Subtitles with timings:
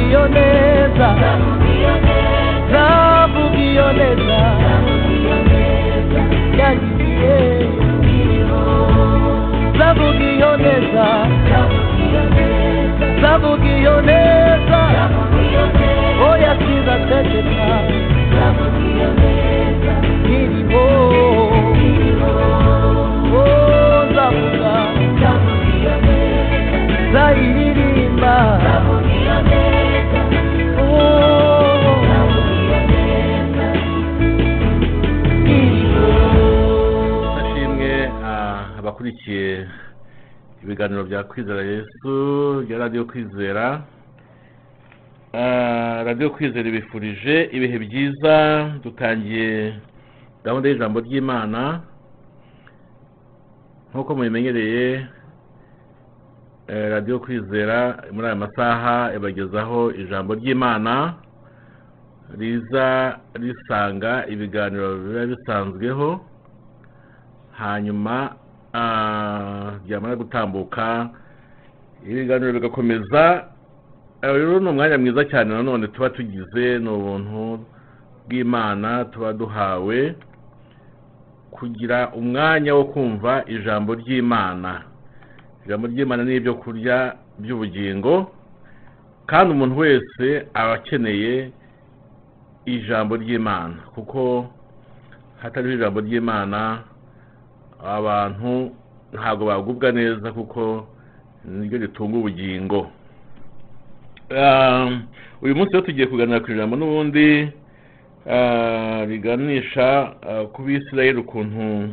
[0.00, 1.08] kunionyesha
[40.62, 42.12] ibiganiro bya kwizera yesu
[42.66, 43.82] bya radiyo kwizera
[45.32, 48.34] ah, radiyo kwizera ibifurije ibihe byiza
[48.82, 49.74] dutangiye
[50.44, 51.80] gahunda y'ijambo ry'imana.
[53.90, 55.06] Nk'uko mubimenyereye
[56.68, 57.78] eh, radiyo kwizera
[58.12, 61.14] muri aya masaha ibagezaho ijambo ry'imana
[62.38, 66.20] riza risanga ibiganiro biba bisanzweho
[67.58, 68.39] hanyuma
[68.72, 71.08] byamara gutambuka
[72.06, 73.44] ibiganiro bigakomeza
[74.22, 77.64] rero ni umwanya mwiza cyane nanone tuba tugize ni ubuntu
[78.28, 80.14] bw'imana tuba duhawe
[81.50, 84.82] kugira umwanya wo kumva ijambo ry'imana
[85.66, 88.30] ijambo ry'imana ni ibyo kurya by'ubugingo
[89.26, 91.52] kandi umuntu wese aba akeneye
[92.64, 94.46] ijambo ry'imana kuko
[95.42, 96.82] hatariho ijambo ry'imana
[97.84, 98.70] abantu
[99.12, 100.86] ntabwo bagubwa neza kuko
[101.44, 102.90] niryo ritunga ubugingo.
[104.30, 105.00] Ah,
[105.42, 107.50] uyu munsi rero tugiye kuganira ku ijambo n'ubundi
[109.10, 111.90] riganisha ah, ku bisirayeli ukuntu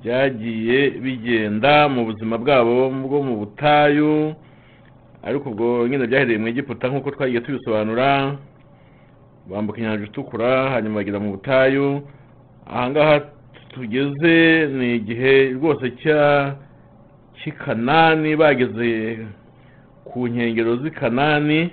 [0.00, 4.32] byagiye bigenda mu buzima bwabo bwo mu butayu
[5.26, 8.38] ariko ubwo nyine byahereye mu egiputa nk'uko twagiye tubisobanura
[9.50, 12.06] bambuka inyanja itukura hanyuma bagera mu butayu.
[12.68, 13.37] Ahangaha
[13.78, 16.54] tugeze ni igihe rwose cya
[17.38, 18.90] cy'i kanani bageze
[20.04, 21.70] ku nkengero z'i kanani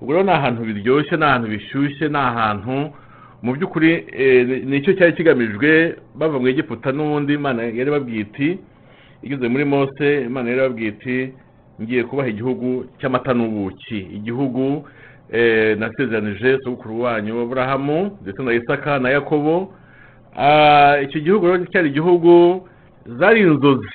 [0.00, 2.76] ubwo rero ni ahantu biryoshye ni ahantu bishyushye ni ahantu
[3.42, 8.48] mu by'ukuri eh, ni cyo cyari kigamijwe bava mu egiputa n'ubundi imana yari babwiye iti
[9.22, 11.16] igeze muri mose imana yari babwiye iti
[11.82, 13.98] ngiye kubaha igihugu cy'amata n'ubuki.
[14.18, 14.88] Igihugu
[15.32, 19.74] eh, nasezeranije sogokuru wanyu aburahamu ndetse na isaka na yakobo
[21.02, 22.62] icyo gihugu rero cyari igihugu
[23.18, 23.88] zari inzozi.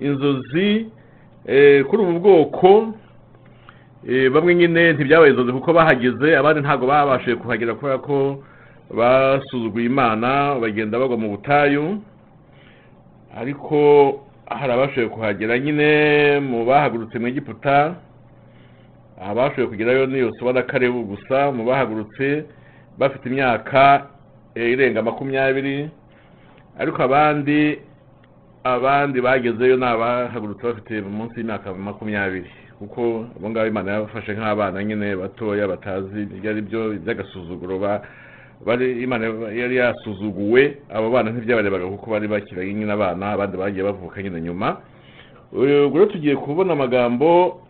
[0.00, 0.86] Inzozi
[1.46, 2.94] eh, kuri ubu bwoko
[4.08, 8.42] eh, bamwe nyine ntibyabaye inzozi kuko bahageze abandi ntabwo babashije kuhagera kubera ko
[8.90, 12.00] basuzuguye imana bagenda bagwa mu butayu.
[13.36, 13.76] Ariko
[14.46, 15.88] hari abashoboye kuhagera nyine
[16.40, 17.94] mu bahagurutse mu egiputa
[19.20, 22.44] abashoboye kugerayo ni yosuwa na karebu gusa mu bahagurutse
[22.98, 24.06] bafite imyaka
[24.56, 25.90] irenga makumyabiri
[26.78, 27.78] ariko abandi
[28.64, 32.50] abandi bagezeyo ni abahagurutse bafite munsi y'imyaka makumyabiri.
[32.78, 37.76] Kuko abo ngabo imana yabafashe nk'abana nyine batoya batazi ibyo ari byo by'agasuzuguro
[39.04, 44.40] imana yari yasuzuguwe abo bana ntibyabarebaga kuko bari bakiri nyine abana abandi bagiye bavuka nyine
[44.40, 44.76] nyuma.
[45.52, 47.60] Ubwo rero tugiye kubona amagambo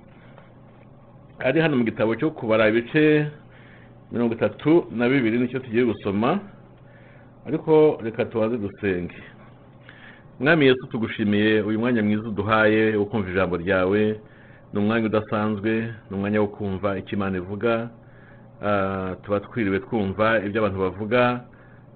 [1.38, 3.26] ari hano mu gitabo cyo kubara ibice
[4.12, 6.40] mirongo itatu na bibiri ni cyo tugiye gusoma.
[7.46, 9.14] Ariko reka tubanze dusenge.
[10.40, 14.20] Mwami yesu tugushimiye uyu mwanya mwiza uduhaye wo kumva ijambo ryawe.
[14.72, 17.88] Ni umwanya udasanzwe ni umwanya wo kumva icyo imana ivuga.
[18.62, 21.44] Ah, tuba twiriwe twumva ibyo abantu bavuga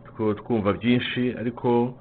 [0.06, 1.34] twu- twumva byinshi.
[1.40, 1.94] Ariko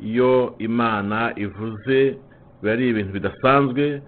[0.00, 2.16] iyo imana ivuze
[2.62, 4.02] biba ari ibintu bidasanzwe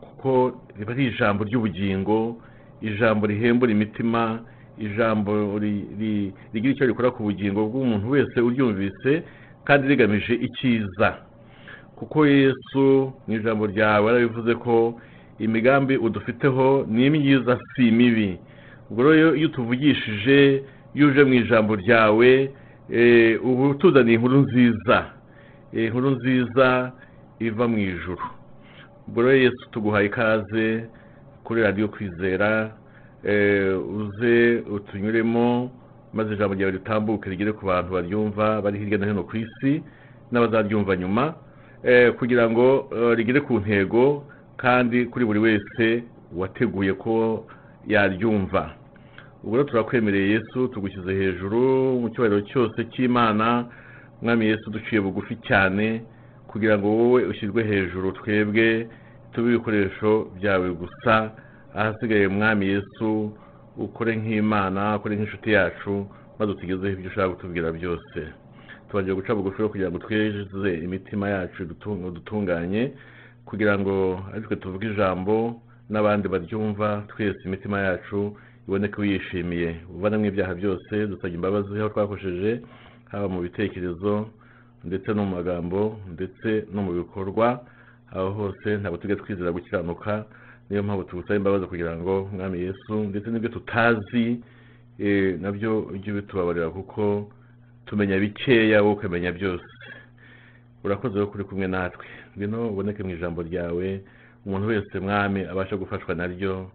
[0.00, 2.36] kuko riba ari ijambo ry'ubugingo
[2.80, 4.40] ijambo rihembura imitima
[4.78, 9.22] ijambo ri- ri- rigira icyo rikora ku bugingo bw'umuntu wese uryumvise
[9.64, 11.08] kandi rigamije icyiza.
[11.96, 15.00] Kuko yesu mu ijambo ryawe yarabivuze ko
[15.38, 18.38] imigambi udufiteho ni myiza si mibi.
[18.90, 20.62] Ubwo rero iyo utuvugishije
[20.94, 22.50] iyo uje mu ijambo ryawe
[22.90, 25.10] eh, uba utuzaniye inkuru nziza.
[25.72, 26.92] Eh, inkuru nziza
[27.40, 28.22] iva mu ijuru.
[29.08, 30.84] Ubwo rero yesu tuguhaye ikaze
[31.44, 32.72] kuri radiyo kwizera
[33.98, 35.70] uze utunyuremo
[36.12, 39.82] maze ijambo ryawe ritambuke rigere ku bantu baryumva bari hirya no hino ku isi
[40.32, 41.34] n'abazaryumva nyuma
[41.82, 44.24] eh, kugira ngo eh, rigere ku ntego
[44.56, 46.04] kandi kuri buri wese
[46.36, 47.44] wateguye ko
[47.86, 48.70] yaryumva.
[49.44, 51.60] Ubwo rero turakwemereye yesu tugushyize hejuru
[52.00, 53.66] mu cyubahiro cyose cy'imana
[54.22, 56.02] mwami yesu duciye bugufi cyane
[56.48, 58.88] kugira ngo wowe ushyirwe hejuru twebwe
[59.32, 61.30] tube ibikoresho byawe gusa
[61.74, 63.32] ahasigaye mwami yesu
[63.76, 66.06] ukore nk'imana ukore nk'inshuti yacu
[66.38, 68.18] maze utugezeho ibyo ushaka kutubwira byose.
[68.88, 71.62] Tubagiye guca bugufi kugira ngo tweze imitima yacu
[72.08, 72.92] udutunganye
[73.44, 78.36] kugira ngo aritwe tuvuge ijambo n'abandi baryumva twese imitima yacu
[78.68, 82.60] iboneke wiyishimiye uvanemo ibyaha byose dusabye imbabazi aho twakosheje
[83.10, 84.28] haba mu bitekerezo
[84.84, 87.60] ndetse no mu magambo ndetse no mu bikorwa
[88.14, 90.24] aho hose ntabwo tujya twizera gukiranuka
[90.70, 94.40] niyo mpamvu tugusaba imbabazi kugira ngo mwami yesu ndetse n'ibyo tutazi
[94.98, 97.30] eh, na byo ujye ubitubabarira kuko
[97.86, 99.64] tumenya bikeya wowe ukamenya byose.
[100.84, 102.06] Urakoze rero kuri kumwe natwe.
[102.36, 104.00] Ngwino uboneke mu ijambo ryawe
[104.46, 106.70] umuntu wese mwami abasha gufashwa naryo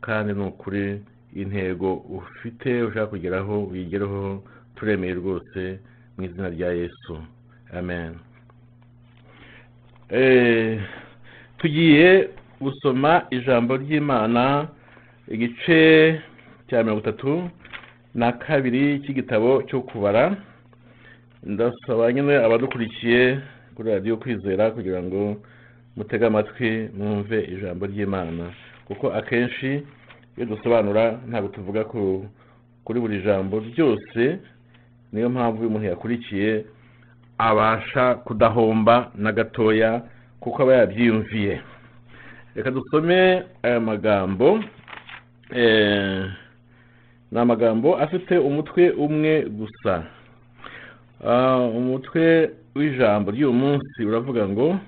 [0.00, 1.00] kandi ni ukuri
[1.34, 4.44] intego ufite ushaka kugeraho uyigereho
[4.76, 5.78] turemeye rwose
[6.18, 7.14] mu izina rya yesu.
[7.72, 8.14] Amen.
[10.08, 10.80] Eh,
[11.58, 12.28] tugiye
[12.64, 14.68] gusoma ijambo ry'imana
[15.28, 15.78] igice
[16.68, 17.32] cya mirongo itatu
[18.14, 20.36] na kabiri cy'igitabo cyo kubara.
[21.42, 23.38] Ndasaba nyine abadukurikiye
[23.74, 25.36] kuri radiyo kwizera kugira ngo
[25.96, 28.44] mutege amatwi mwumve ijambo ry'imana.
[28.86, 29.82] Kuko akenshi
[30.36, 32.26] iyo dusobanura ntabwo tuvuga ku
[32.84, 34.38] kuri buri jambo ryose
[35.12, 36.64] niyo mpamvu iyo umuntu yakurikiye
[37.38, 40.02] abasha kudahomba na gatoya
[40.40, 41.60] kuko aba yabyiyumviye.
[42.54, 44.60] Reka dusome aya magambo.
[45.54, 46.30] Eh,
[47.32, 50.04] ni amagambo afite umutwe umwe gusa.
[51.26, 54.78] Ah, umutwe w'ijambo ry'uyu munsi uravuga ngo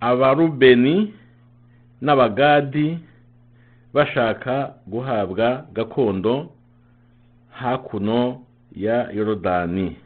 [0.00, 1.14] abarubeni
[2.02, 2.98] n'abagadi
[3.94, 6.50] bashaka guhabwa gakondo
[7.50, 8.40] hakuno
[8.76, 9.96] ya yorodani.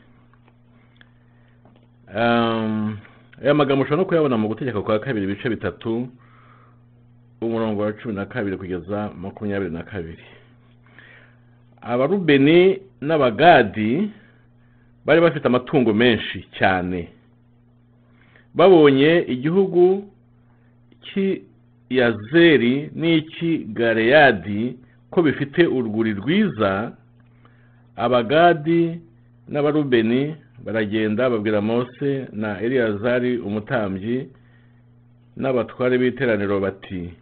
[2.15, 6.09] Aya magambo ushobora no kuyabona mu gutegeka kwa kabiri ibice bitatu
[7.41, 10.23] umurongo wa cumi na kabiri kugeza makumyabiri na kabiri.
[11.83, 14.11] Abarubeni n'abagadi
[15.05, 17.09] bari bafite amatungo menshi cyane.
[18.55, 20.05] Babonye igihugu
[21.07, 24.77] cy'iyazeri n'icy'i galeyadi
[25.11, 26.93] ko bifite urwuri rwiza
[27.97, 29.01] abagadi
[29.49, 34.29] n'abarubeni baragenda babwira mose na eliyazari umutambyi
[35.37, 37.13] n'abatware b'iteraniro bati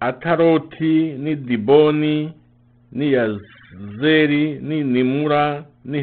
[0.00, 2.32] ataroti ni diboni
[2.92, 6.02] ni yazeri ni nimura ni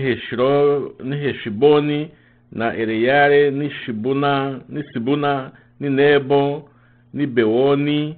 [1.19, 2.09] heshiboni
[2.51, 6.69] na eleyare ni shibuna ni sibuna ni nebo
[7.13, 8.17] ni bewoni.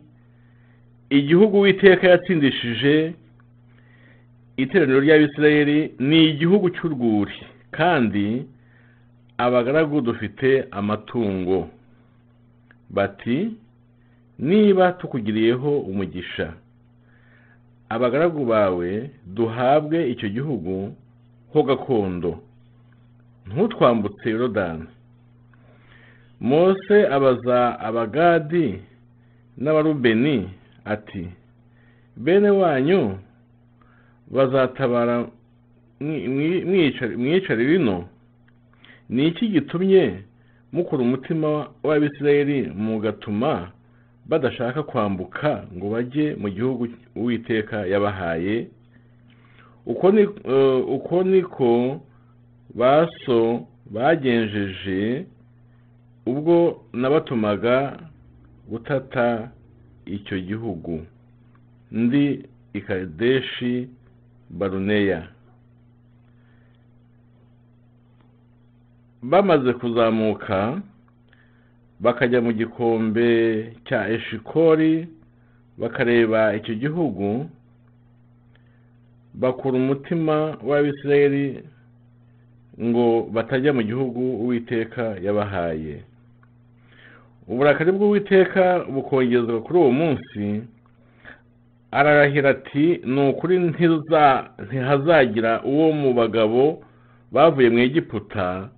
[1.10, 3.14] Igihugu witeka yatsindishije
[4.58, 7.34] iteraniro ry'abisirayeli ni igihugu cy'urwuri
[7.72, 8.46] kandi
[9.38, 11.70] abagaragu dufite amatungo.
[12.90, 13.52] Bati
[14.40, 16.54] niba tukugiriyeho umugisha
[17.90, 20.94] abagaragu bawe duhabwe icyo gihugu
[21.54, 22.40] ho gakondo.
[23.48, 24.86] Ntutwambutse yorodani.
[26.42, 28.82] Mose abaza abagadi
[29.58, 30.50] n'abarubeni
[30.86, 31.30] ati
[32.18, 33.18] bene wanyu
[34.32, 35.28] bazatabara
[37.18, 38.10] mwicare rino?
[39.10, 40.20] Ni iki gitumye
[40.74, 43.72] mukura umutima w'abisirayeli mugatuma
[44.30, 48.68] badashaka kwambuka ngo bajye mu gihugu uwiteka yabahaye
[49.86, 52.02] uko ni eh, niko
[52.76, 55.26] baso bagenjeje
[56.26, 58.00] ubwo nabatumaga
[58.70, 59.52] gutata
[60.06, 61.06] icyo gihugu.
[61.92, 63.90] Ndi ikadeshi
[64.50, 65.28] baruneya.
[69.22, 70.82] Bamaze kuzamuka
[72.00, 73.28] bakajya mu gikombe
[73.88, 75.08] cya eshikori
[75.78, 77.50] bakareba icyo gihugu
[79.34, 81.64] bakura umutima w'abisirayeli
[82.84, 86.04] ngo batajya mu gihugu uwiteka yabahaye.
[87.48, 90.62] Uburakari bw'uwiteka bukongezwa kuri uwo munsi
[91.92, 96.84] ararahira ati ni ukuri ntihazagira uwo mu bagabo
[97.32, 98.70] bavuye mu egiputa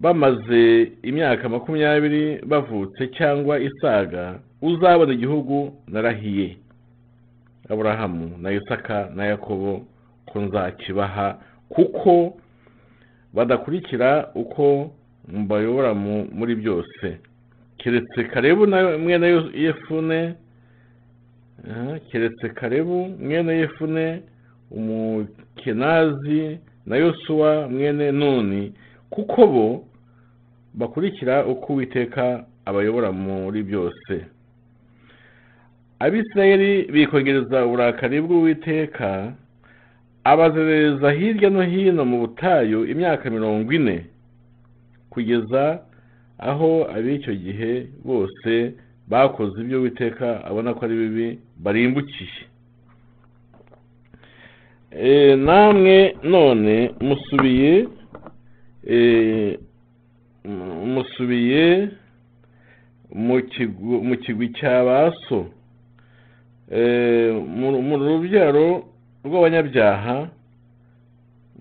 [0.00, 6.56] bamaze imyaka makumyabiri bavutse cyangwa isaga uzabona igihugu narahiye.
[7.68, 9.86] Aburahamu na isaka na yakobo
[10.26, 11.38] ko nzakibaha
[11.68, 12.36] kuko
[13.34, 14.90] badakurikira uko
[15.28, 17.18] mbayobora mu- muri byose.
[17.78, 18.66] Keretse karebu
[18.98, 20.34] mwene yefune
[21.70, 24.22] aha, keretse karebu mwene yefune
[24.70, 28.72] umukenazi na yosuwa mwene nuni
[29.10, 29.84] kuko bo
[30.74, 34.14] bakurikira uko uwiteka abayobora muri byose.
[35.98, 39.32] Abisirayeli bikongereza uburakari bw'uwiteka
[40.24, 44.04] abazerereza hirya no hino mu butayu imyaka mirongo ine
[45.10, 45.80] kugeza
[46.38, 48.74] aho ab'icyo gihe bose
[49.08, 52.44] bakoze ibyo uwiteka abona ko ari bibi barimbukiye
[54.96, 57.88] Eh, namwe none musubiye mu-
[60.86, 61.90] musubiye
[63.14, 63.42] mu
[64.22, 65.46] kigwi cya ba so
[66.70, 68.82] Eh, mu rubyaro
[69.24, 70.26] rw'abanyabyaha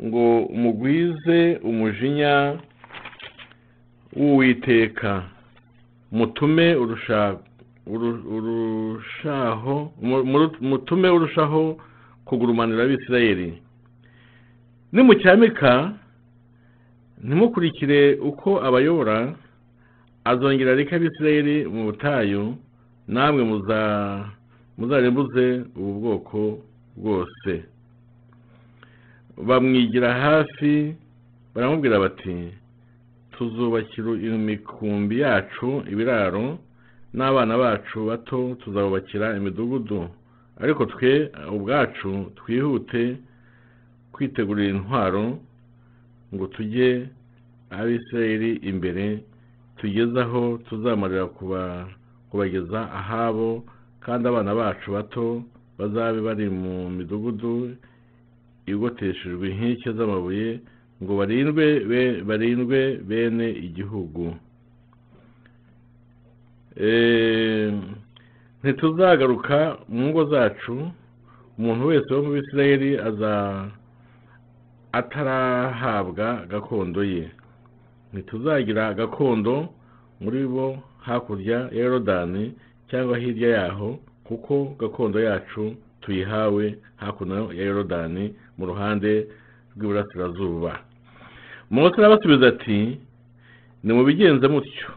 [0.01, 2.57] ngo mugwize umujinya
[4.17, 5.23] w'uwiteka.
[6.11, 7.37] Mutume urusha-
[7.85, 11.77] uru- urushaho mu- mu- mutume urushaho
[12.25, 13.61] kugurumanira abisirayeli.
[14.93, 15.93] Nimucyamika
[17.23, 19.17] ntimukurikire uko abayobora
[20.25, 22.43] azongera areke abisirayeli mu butayu
[23.07, 23.79] namwe muza
[24.77, 25.45] muzarimbuze
[25.79, 26.39] ubu bwoko
[26.97, 27.51] bwose.
[29.47, 30.95] Bamwigira hafi
[31.53, 32.35] baramubwira bati
[33.31, 36.57] tuzubakira imikumbi yacu ibiraro
[37.13, 40.09] n'abana bacu bato tuzabubakira imidugudu.
[40.61, 43.17] Ariko twe ubwacu twihute
[44.13, 45.39] kwitegurira intwaro
[46.35, 47.07] ngo tujye
[47.71, 49.23] abisirayeli imbere
[49.79, 51.87] tugeze aho tuzamarira kuba-
[52.29, 53.63] kubageza ahabo
[54.03, 55.25] kandi abana bacu bato
[55.79, 57.75] bazabe bari mu midugudu
[58.67, 60.59] igoteshejwe inkike z'amabuye
[61.03, 61.65] ngo barindwe
[62.27, 64.35] barindwe bene igihugu.
[66.77, 67.71] Eh,
[68.63, 70.75] ntituzagaruka mu ngo zacu
[71.59, 73.33] umuntu wese wo mu bisirayeli aza
[74.99, 77.29] atarahabwa gakondo ye.
[78.13, 79.69] Ntituzagira gakondo
[80.21, 82.53] muri bo hakurya ya yorodani
[82.89, 89.27] cyangwa hirya yaho kuko gakondo yacu tuyihawe hakuno ya yorodani mu ruhande
[89.75, 90.79] rw'iburasirazuba.
[91.71, 92.99] Mose arabasubiza ati
[93.83, 94.89] nimubigenze mutyo.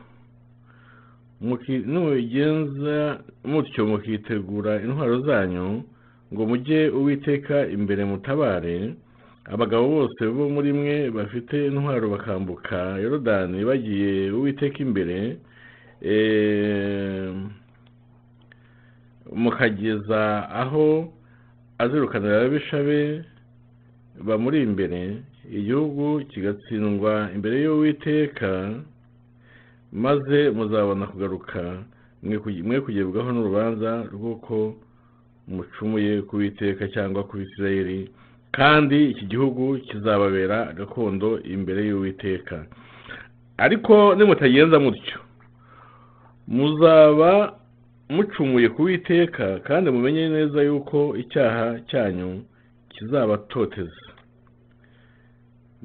[1.40, 5.83] Muki- nimubigenza mutyo mukitegura intwaro zanyu
[6.35, 8.95] ngo mujye uwiteka imbere mutabare
[9.52, 15.19] abagabo bose bo muri mwe bafite intwaro bakambuka yorodani bagiye uwiteka imbere
[16.12, 17.33] eh,
[19.43, 20.21] mukageza
[20.62, 20.87] aho
[21.83, 23.00] azirukanira ababisha be
[24.26, 25.00] bamuri imbere
[25.59, 28.50] igihugu kigatsindwa imbere y'uwiteka
[29.93, 31.61] maze muzabona kugaruka.
[32.67, 34.75] Mwe kugerwaho n'urubanza rw'uko
[35.49, 38.11] mucumuye ku witeka cyangwa ku bisirayeli
[38.52, 42.67] kandi iki gihugu kizababera gakondo imbere y'uwiteka.
[43.59, 45.18] Ariko nimutagenza mutyo
[46.49, 47.59] muzaba
[48.09, 52.42] mucumuye ku witeka kandi mumenye neza yuko icyaha cyanyu
[52.92, 54.05] kizabatoteza.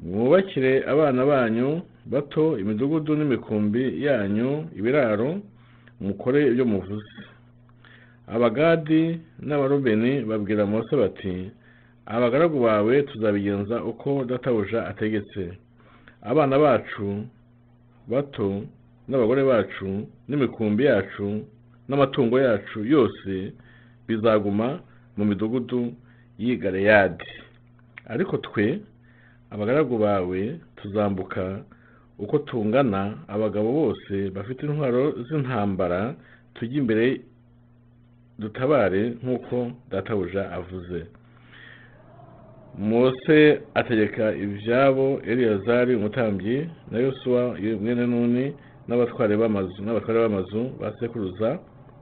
[0.02, 5.40] Mwubakire abana banyu bato imidugudu n'imikumbi yanyu ibiraro
[6.00, 7.12] mukore ibyo muvuze.
[8.34, 11.50] Abagadi n'abarubeni babwira mose bati
[12.06, 15.52] abagaragu bawe tuzabigenza uko databuja ategetse.
[16.22, 17.24] Abana bacu
[18.08, 18.62] bato
[19.08, 21.44] n'abagore bacu n'imikumbi yacu
[21.88, 23.52] n'amatungo yacu yose
[24.06, 24.80] bizaguma
[25.16, 25.92] mu midugudu
[26.38, 27.24] y'i galeyadi.
[28.06, 28.80] Ariko twe
[29.50, 30.40] abagaragu bawe
[30.76, 31.64] tuzambuka
[32.18, 36.14] uko tungana abagabo bose bafite intwaro z'intambara
[36.54, 37.20] tujye imbere
[38.38, 41.06] dutabare nk'uko databuja avuze.
[42.78, 48.54] Mose ategeka ibyabo eliyazari umutambyi na yosuwa mwene nuni
[48.88, 51.58] n'abatware b'amazu n'abatware b'amazu ba sekuruza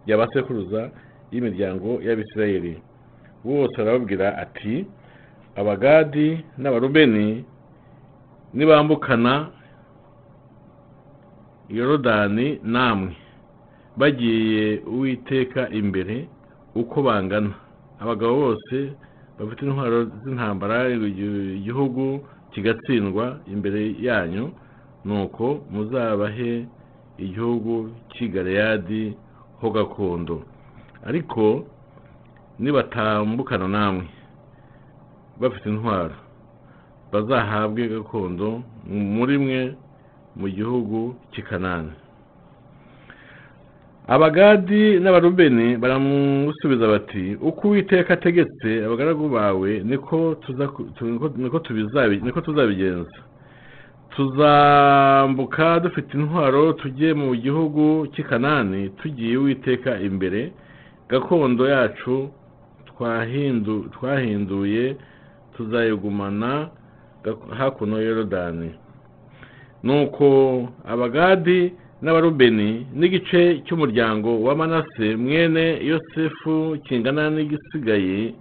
[0.06, 0.90] ya ba sekuruza
[1.32, 2.74] y'imiryango y'abisirayeli.
[3.44, 4.86] Bose arababwira ati
[5.56, 7.44] abagadi n'abarubeni
[8.54, 9.50] nibambukana
[11.68, 13.16] yorodani namwe.
[13.96, 16.28] Bagiye uwiteka imbere
[16.74, 17.52] uko bangana.
[18.00, 18.76] Abagabo bose
[19.38, 20.76] bafite intwaro z'intambara
[21.58, 22.04] igihugu
[22.52, 24.44] kigatsindwa imbere yanyu
[25.06, 26.52] nuko muzabahe
[27.24, 27.74] igihugu
[28.12, 28.28] cy'i
[29.60, 30.36] ho gakondo.
[31.08, 31.42] Ariko
[32.62, 34.04] nibatambukana namwe
[35.40, 36.16] bafite intwaro.
[37.12, 38.48] Bazahabwe gakondo
[39.16, 39.60] muri mwe
[40.38, 40.98] mu gihugu
[41.32, 41.92] cy'i kanani.
[44.06, 49.70] Abagadi n'abarubeni baramusubiza bati uko uwiteka ategetse abagaragu bawe
[52.22, 53.18] niko tuzabigenza.
[54.10, 60.52] Tuzambuka dufite intwaro tujye mu gihugu cy'i kanani tugiye uwiteka imbere.
[61.08, 62.28] Gakondo yacu
[62.86, 64.96] twahindu twahinduye
[65.56, 66.68] tuzayigumana
[67.58, 68.70] hakuno yorodani
[69.82, 70.26] nuko
[70.84, 78.34] abagadi n'abarubeni n'igice cy'umuryango wa manase mwene yosefu kingana n'igisigaye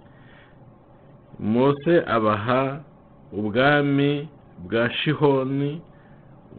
[1.40, 2.80] mose abaha
[3.38, 4.28] ubwami
[4.64, 5.80] bwa shihoni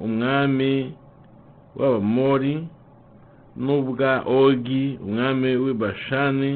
[0.05, 0.93] umwami
[1.77, 2.55] w'abamori
[3.63, 6.53] n'ubwa ogi umwami w'ibashani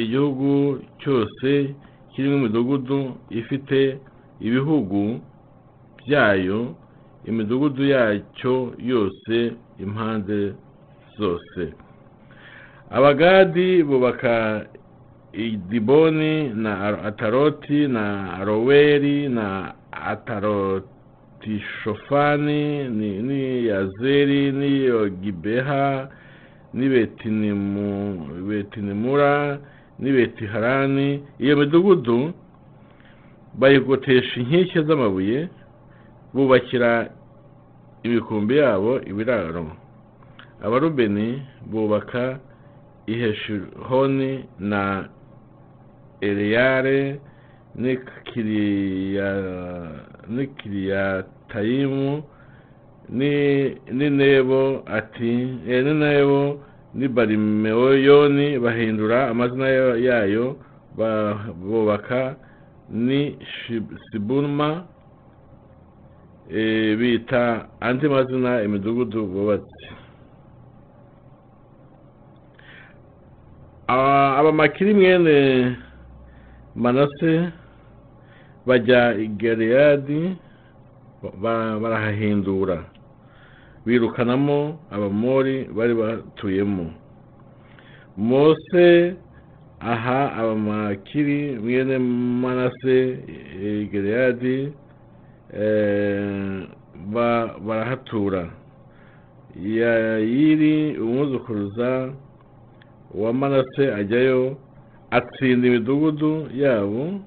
[0.00, 0.50] igihugu
[1.00, 1.74] cyose
[2.12, 3.98] kirimo imidugudu ifite
[4.40, 5.20] ibihugu
[6.00, 6.60] byayo
[7.24, 10.52] imidugudu yacyo yose impande
[11.18, 11.72] zose.
[12.90, 14.66] Abagadi bubaka
[15.32, 26.08] idiboni na ataroti na aroweri na atarotishofani ni ni yazeri ni yogibeha
[26.74, 28.16] ni betinimu
[28.48, 29.58] betinimura
[29.98, 31.22] ni betiharani.
[31.38, 32.32] Iyo midugudu
[33.58, 35.48] bayigotesha inkike z'amabuye
[36.34, 37.10] bubakira
[38.02, 39.66] imikumbi yabo ibiraro.
[40.64, 42.38] Abarubeni bubaka
[43.06, 45.08] iheshihoni na
[46.20, 47.20] eleyare
[50.28, 52.22] n'ikiriyatayimu
[53.98, 54.60] n'inebo
[54.98, 55.32] ati
[55.66, 56.40] n'inebo
[56.94, 59.66] n'ibarimeyoyoni bahindura amazina
[60.08, 60.56] yayo
[61.60, 62.36] bubaka
[62.90, 63.36] ni
[64.10, 64.84] sibuma
[66.98, 69.88] bita andi mazina imidugudu bubatse
[73.88, 75.76] abamakiri mwene
[76.76, 77.50] manase
[78.66, 80.36] bajya i gereyadi
[81.82, 82.84] barahahindura.
[83.86, 86.92] Birukanamo abamori bari batuyemo.
[88.16, 89.16] Mose
[89.80, 91.98] aha abamakiri mwene
[92.42, 93.18] manase
[93.92, 94.72] gereyadi
[97.66, 98.50] barahatura.
[99.62, 102.12] Yayiri umwuzukuruza
[103.14, 104.56] wa manase ajyayo
[105.10, 107.20] atsinda imidugudu yabo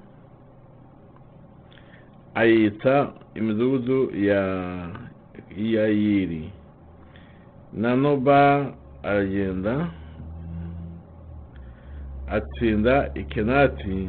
[2.34, 4.42] ayita imidugudu ya
[5.56, 6.52] yayiri
[7.72, 9.88] na noba aragenda
[12.28, 14.08] atsinda ikenati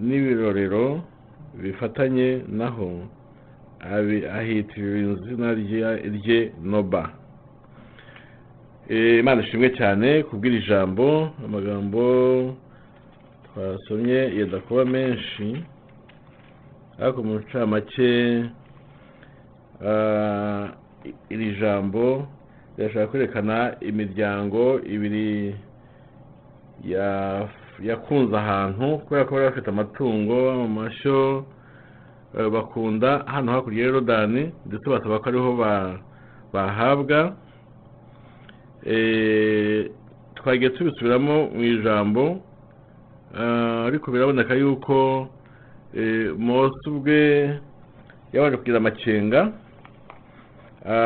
[0.00, 1.02] n'ibirorero
[1.54, 3.06] bifatanye naho
[4.38, 7.10] ahitirira izina rye noba.
[9.20, 12.02] Imana ishimwe cyane kubwira ijambo amagambo
[13.46, 15.64] twasomye yenda kuba menshi
[17.00, 18.10] ariko mu ncamake
[21.30, 22.28] iri jambo
[22.76, 25.54] rirashaka kwerekana imiryango ibiri
[27.82, 31.44] yakunze ahantu kubera ko bari bafite amatungo amashyo
[32.52, 35.52] bakunda hano hakurya ya yorodani ndetse basaba ko ariho
[36.52, 37.36] bahabwa.
[40.34, 42.40] Twagiye tubisubiramo mu ijambo
[43.86, 45.28] ariko biraboneka yuko
[46.38, 47.20] mose ubwe
[48.32, 49.40] yabanje kugira amakenga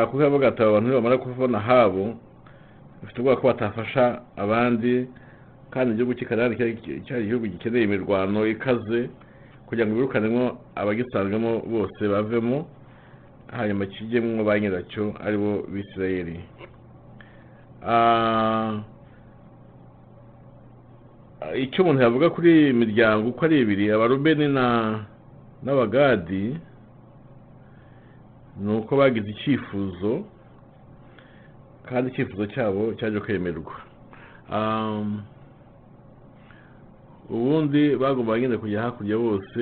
[0.07, 2.15] kuko yavuga ati abantu nibamara kubona habo
[3.01, 5.07] bafite ubwoba ko batafasha abandi.
[5.75, 6.55] Kandi igihugu cy'ikanani
[7.05, 9.09] cyari igihugu gikeneye imirwano ikaze
[9.67, 10.43] kugira ngo birukanemo
[10.79, 12.57] abagisanzwemo bose bavemo
[13.51, 16.37] hanyuma kijyemo ba nyiracyo ari bo bisirayeli.
[21.55, 24.47] Icyo umuntu yavuga kuri iyi miryango uko ari ibiri abarubeni
[25.63, 26.45] n'abagadi
[28.63, 30.11] ni uko bagize icyifuzo
[31.87, 33.75] kandi icyifuzo cyabo cyaje kwemerwa.
[37.29, 39.61] Ubundi bagomba nyine kujya hakurya bose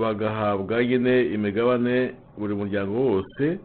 [0.00, 3.58] bagahabwa nyine imigabane buri muryango wose.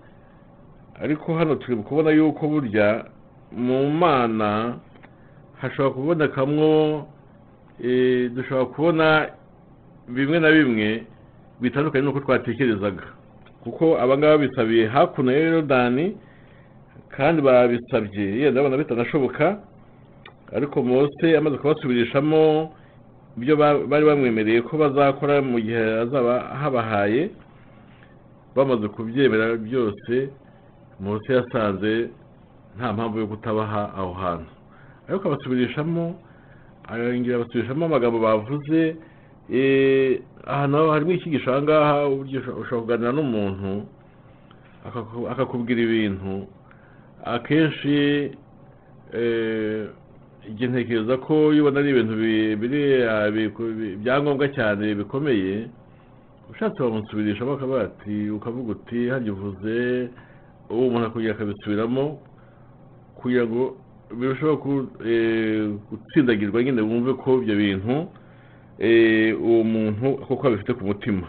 [1.01, 3.05] Ariko hano turi kubona yuko burya
[3.51, 4.77] mu mana
[5.61, 7.07] hashobora kubonekamwo
[8.35, 9.07] dushobora kubona
[10.07, 11.03] bimwe na bimwe
[11.61, 13.03] bitandukanye n'uko twatekerezaga.
[13.63, 16.17] Kuko abangaba bisabiye hakuno ya yorodani
[17.15, 19.59] kandi babisabye yenda babona bitanashoboka
[20.55, 22.71] ariko mose amaze kubasubirishamo
[23.37, 23.55] ibyo
[23.89, 27.29] bari bamwemereye ko bazakora mu gihe azaba habahaye
[28.55, 30.13] bamaze kubyemera byose
[30.99, 32.09] mose yasanze
[32.77, 34.51] nta mpamvu yo kutabaha aho hantu.
[35.07, 36.03] Ariko abasubirishamo
[36.89, 38.79] arongera abasubirishamo amagambo bavuze
[40.45, 41.95] ahantu harimo icyigisho aha ngaha
[42.61, 43.71] ushobora kuganira n'umuntu
[45.31, 46.47] akakubwira ibintu.
[47.25, 47.97] Akenshi
[50.49, 52.13] ntekereza ko iyo ubona ari ibintu
[54.01, 55.67] byangombwa cyane bikomeye
[56.51, 59.75] ushatse wamusubirishamo akavuga ati ukavuga uti hajya uvuze
[60.69, 62.03] uwo umuntu akongera akabisubiramo
[63.19, 63.61] kugira ngo
[64.19, 64.55] birusheho
[65.89, 67.95] gutsindagirwa nyine wumve ko ibyo bintu
[69.47, 71.27] uwo muntu koko abifite ku mutima.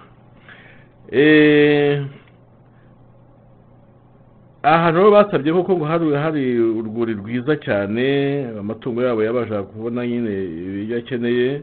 [4.62, 8.04] Aha rero basabye koko ngo hari urwuri rwiza cyane
[8.60, 10.32] amatungo yabo yabasha kubona nyine
[10.82, 11.62] ibyo akeneye.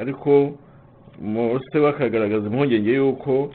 [0.00, 0.54] Ariko
[1.22, 3.50] mose bakagaragaza impungenge y'uko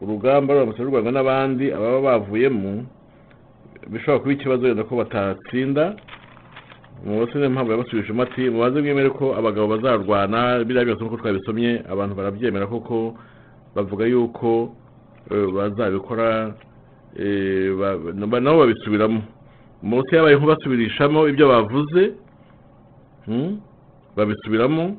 [0.00, 2.84] urugamba ruramutse rurwanga n'abandi ababa bavuyemo
[3.92, 5.94] bishobora kuba ikibazo wenda ko batatsinda.
[7.04, 12.14] Mose niyo mpamvu yabasubijemo ati mubanze mwemere ko abagabo bazarwana biriya byose nk'uko twabisomye abantu
[12.16, 13.14] barabyemera koko
[13.76, 14.72] bavuga yuko
[15.56, 16.52] bazabikora
[17.16, 19.22] nabo babisubiramo.
[19.82, 22.12] Mose yabaye nk'ubasubirishamo ibyo bavuze
[24.16, 24.96] babisubiramo.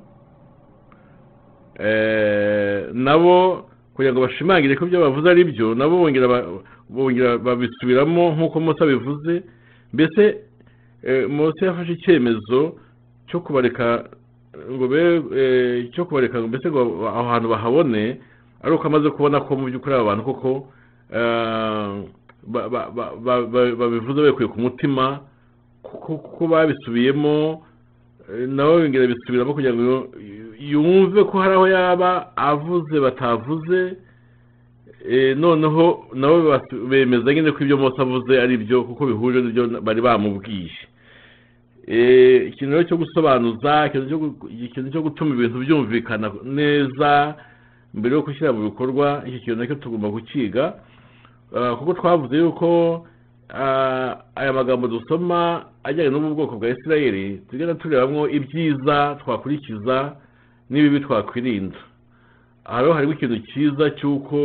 [1.79, 6.45] Eh, nabo kugira ngo bashimangire ko ibyo bavuze ari byo nabo bongera ba-
[6.89, 9.43] bongera babisubiramo nk'uko Mose abivuze.
[9.93, 10.23] Mbese
[11.03, 12.75] eh, Mose yafashe icyemezo
[13.27, 14.09] cyo kubareka
[14.71, 15.01] ngo be
[15.35, 18.19] eh, cyo kubareka mbese ngo aho hantu bahabone
[18.61, 20.67] ari uko amaze kubona ko mu by'ukuri aba bantu koko
[21.11, 22.03] eh,
[22.47, 25.19] ba- ba- ba- ba- ba- babivuze babikuye ku mutima
[25.83, 27.63] kuko babisubiyemo
[28.31, 30.07] eh, nawe bongera bisubiramo kugira ngo
[30.61, 33.97] yumve ko hari aho yaba avuze batavuze
[35.09, 40.01] eh, noneho basu- bemeza nyine ko ibyo Mose avuze ari byo kuko bihuje n'ibyo bari
[40.01, 40.69] bamubwiye.
[41.87, 47.35] Ikintu rero cyo gusobanuza ikintu cyo gutuma ibintu byumvikana neza
[47.93, 50.77] mbere yo gushyira mu bikorwa iki kintu na cyo tugomba kukiga
[51.51, 53.07] kuko twavuze yuko
[53.49, 60.15] ah, aya magambo dusoma ajyanye n'ubu bwoko bwa isirayeli tugenda turebamo ibyiza twakurikiza
[60.69, 61.77] n'ibibi twakwirinda.
[62.65, 64.37] Aha rero harimo ikintu cyiza cy'uko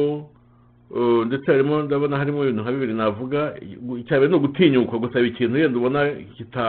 [0.90, 3.54] uh, ndetse harimo ndabona harimo ibintu nka bibiri navuga.
[4.06, 6.66] Mbere ni ugutinyuka gusaba ikintu yenda ubona kita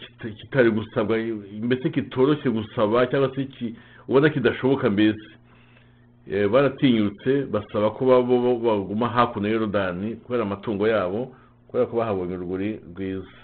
[0.00, 1.18] kita- kitari gusabwa
[1.62, 3.46] mbese kitoroshye gusaba cyangwa se
[4.08, 5.22] ubona kidashoboka mbese.
[5.22, 5.35] Eh,
[6.26, 11.30] baratinyutse basaba ko baguma hakuno ya yorodani kubera amatungo yabo
[11.68, 13.36] kubera ko bahabonye urwuri rwiza.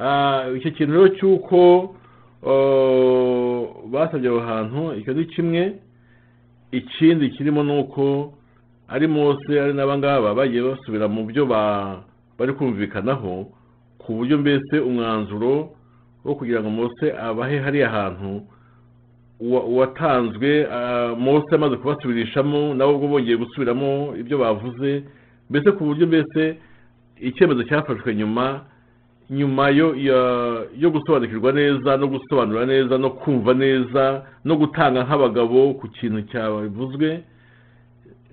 [0.00, 1.58] Ah, icyo kintu rero cy'uko
[2.44, 5.62] uh, basabye aho hantu icyo ni kimwe
[6.72, 8.32] ikindi kirimo ni uko
[8.88, 12.04] ari mose ari n'abangaba bagiye basubira mu byo ba-
[12.38, 13.48] bari kumvikanaho
[13.98, 15.72] ku buryo mbese umwanzuro
[16.24, 18.44] wo kugira ngo mose abahe hariya hantu
[19.40, 25.02] watanzwe ah, mose amaze kubasubirishamo nabo ubwo bongeye gusubiramo ibyo bavuze
[25.50, 26.56] mbese ku buryo mbese
[27.20, 28.60] icyemezo cyafashwe nyuma
[29.30, 29.68] nyuma
[30.78, 37.20] yo gusobanukirwa neza no gusobanura neza no kumva neza no gutanga nk'abagabo ku kintu cyavuzwe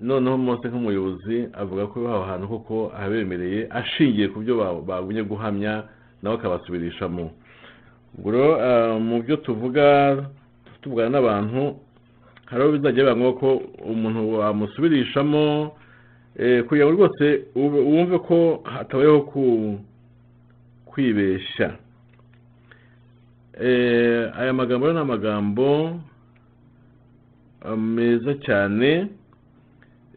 [0.00, 5.84] noneho mose nk'umuyobozi avuga ko aho hantu koko ahabemereye ashingiye ku byo ba- bagumye guhamya
[6.22, 7.30] nawe akabasubirishamo.
[8.18, 9.84] Ubwo rero ah, mu byo tuvuga
[10.84, 11.80] tuvugana n'abantu
[12.44, 13.48] hari aho bizajya biba ko
[13.88, 15.72] umuntu wamusubirishamo
[16.36, 19.20] eh, kugira ngo rwose wumve ko hatabayeho
[20.84, 21.78] kwibeshya.
[23.60, 26.00] Eh, aya magambo ni amagambo
[27.76, 29.08] meza cyane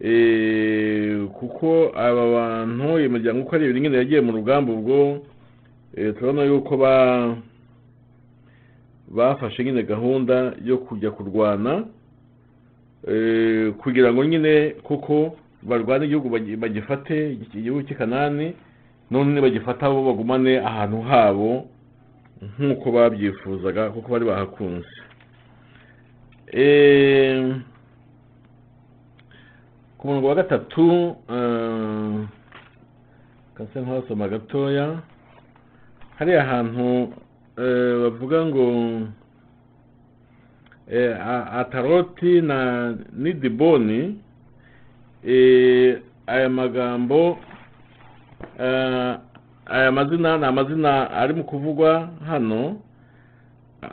[0.02, 5.24] eh, kuko aba bantu iyi miryango uko ari ibiri nyine yagiye mu rugamba ubwo
[5.96, 6.94] turabona yuko ba
[9.08, 11.84] bafashe nyine gahunda yo kujya kurwana
[13.08, 18.54] eh, kugira ngo nyine kuko barwane igihugu bagi- bagifate iki gihugu cy'i kanani
[19.12, 21.66] none bagifata bo bagumane ahantu habo
[22.60, 24.88] nk'uko babyifuzaga kuko bari bahakunze.
[26.52, 27.56] Eh,
[29.98, 32.28] ku murongo wa gatatu eh,
[33.58, 35.02] kase nk'abasoma gatoya
[36.20, 37.14] hariya hantu
[37.58, 38.66] bavuga ngo
[40.92, 41.18] eh,
[41.58, 44.20] ataroti na nidiboni
[45.26, 47.38] eh, aya magambo
[48.60, 49.16] eh,
[49.66, 52.82] aya mazina ni amazina ari mu kuvugwa hano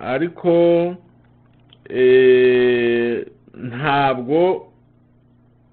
[0.01, 0.95] ariko
[1.89, 4.67] eh, ntabwo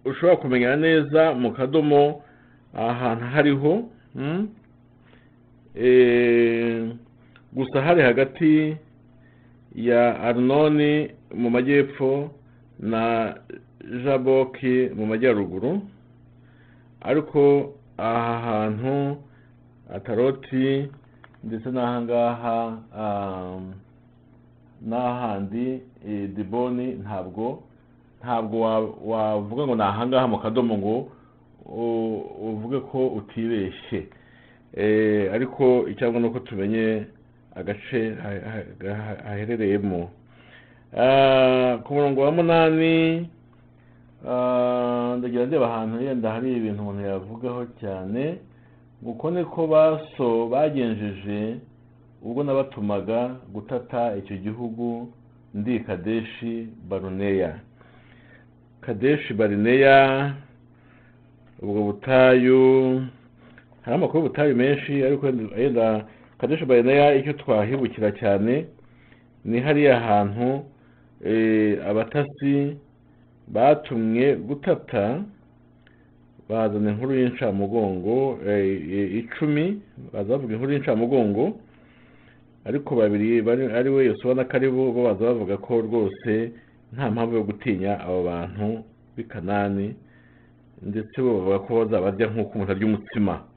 [0.06, 2.24] ushobora kumenya neza mu kadomo
[2.74, 3.84] ahantu hariho
[4.16, 4.48] mm?
[5.76, 6.88] Eh,
[7.54, 8.78] gusa hari hagati
[9.76, 12.32] ya arunoni mu majyepfo
[12.80, 13.36] na
[14.04, 15.82] jaboki mu majyaruguru
[17.02, 19.18] ariko aha hantu
[19.96, 20.88] ataroti
[21.44, 22.58] ndetse n'ahangaha
[23.02, 23.74] um,
[24.88, 27.64] n'ahandi eh, diboni ntabwo
[28.22, 30.96] ntabwo wa- wavuga ngo ni ahangaha mu kadomo ngo
[32.42, 34.08] uvuge ko utibeshye.
[34.74, 37.06] Eh, ariko icyangwa ni uko tumenye
[37.56, 40.10] agace ha- ha- ha- haherereyemo
[40.98, 43.30] Ah, ku murongo wa munani
[44.28, 48.38] ah, ndagira ndeba ahantu yenda hari ibintu umuntu yavugaho cyane
[49.04, 51.56] uko niko baso bagenjeje
[52.24, 55.14] ubwo nabatumaga gutata icyo gihugu
[55.54, 57.56] ndi kadeshi baruneya.
[58.82, 60.34] Kadeshi barineya
[61.62, 63.02] ubwo butayu
[63.82, 66.06] hari amakuru y'ubutayu menshi ariko yenda
[66.42, 68.66] kadeshi barineya icyo twahibukira cyane
[69.46, 70.66] ni hariya hantu
[71.26, 72.78] eh, abatasi
[73.48, 75.22] batumwe gutata
[76.50, 78.66] bazana inkuru y'incamugongo eh,
[78.98, 79.82] eh, icumi
[80.14, 81.46] baza bavuga inkuru y'incamugongo
[82.66, 83.46] ariko babiri
[83.78, 86.52] ari we yosuwa na karibu bo baza bavuga ko rwose
[86.94, 88.68] nta mpamvu yo gutinya abo bantu
[89.16, 89.94] b'i kanani
[90.82, 93.51] ndetse bo bavuga ko bazabarya nk'uko umuntu arya umutsima.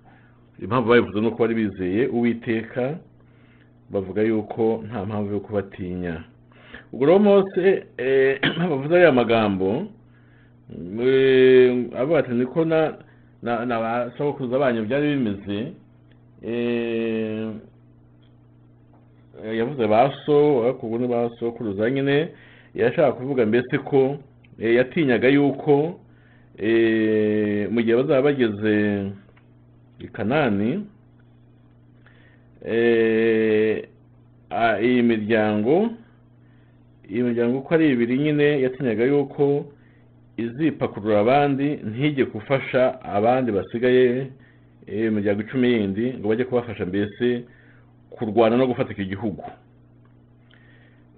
[0.62, 2.98] Impamvu babivuze ni uko bari bizeye uwiteka
[3.90, 6.24] bavuga yuko nta mpamvu yo kubatinya.
[6.92, 8.40] Ubwo rero mose eh,
[8.70, 9.86] bavuze ariya magambo
[11.00, 12.94] eh, avuga ati niko na
[13.42, 15.72] na ba sogokuruza banyu byari bimeze.
[16.42, 17.50] Eh,
[19.58, 22.28] yavuze ba so ubu ni ba sokuruza nyine
[22.74, 24.16] yashaka kuvuga mbese ko
[24.58, 26.00] yatinyaga yuko
[27.70, 29.10] mu gihe bazaba bageze
[30.04, 30.70] i kanani
[34.82, 35.90] iyi miryango
[37.10, 39.44] iyi miryango uko ari ibiri nyine yatinyaga yuko
[40.36, 44.26] izipakurura abandi ntijye gufasha abandi basigaye
[44.86, 47.44] eh, imiryango icumi yindi ngo bajye kubafasha mbese
[48.10, 49.44] kurwana no gufata icyo gihugu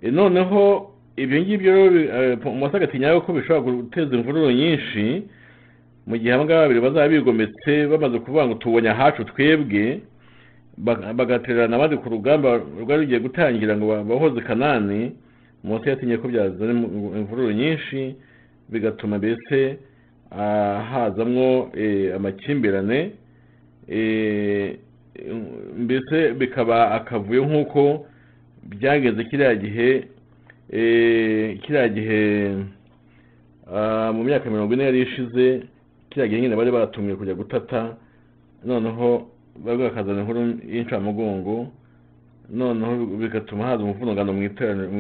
[0.03, 1.99] Eh, noneho ibyo ngibyo rero
[2.33, 5.23] eh, mose agatinya yuko bishobora guteza imvururu nyinshi
[6.07, 10.01] mu gihe aba ngaba babiri bazaba bigometse bamaze kuvuga ngo tubonye ahacu twebwe
[10.79, 15.13] baga- bagatererana abandi ku rugamba rwari rugiye gutangira ngo ba- bahoze kanani
[15.65, 18.15] mose yatinye ko byazana im- imvururu nyinshi
[18.71, 19.79] bigatuma mbese
[20.91, 23.11] hazamwo eh, amakimbirane
[23.89, 24.77] eh,
[25.79, 28.07] mbese bikaba akavuyo nk'uko
[28.69, 30.05] byageze kiriya gihe
[30.71, 32.23] eh, kiriya gihe
[33.75, 35.63] ah, mu myaka mirongo ine yari ishize
[36.25, 37.97] kiriya nyine bari batumye kujya gutata
[38.65, 39.29] noneho
[39.65, 40.41] bari bakazana inkuru
[40.73, 41.69] y'incamugongo
[42.51, 44.91] noneho bigatuma haza umuvurungano mu iteraniro-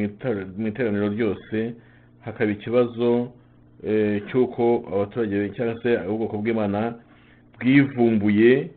[1.16, 1.74] ryose
[2.24, 3.28] hakaba ikibazo
[3.86, 6.94] eh, cy'uko abaturage cyangwa se ubwoko bw'imana
[7.60, 8.70] bwivumbuye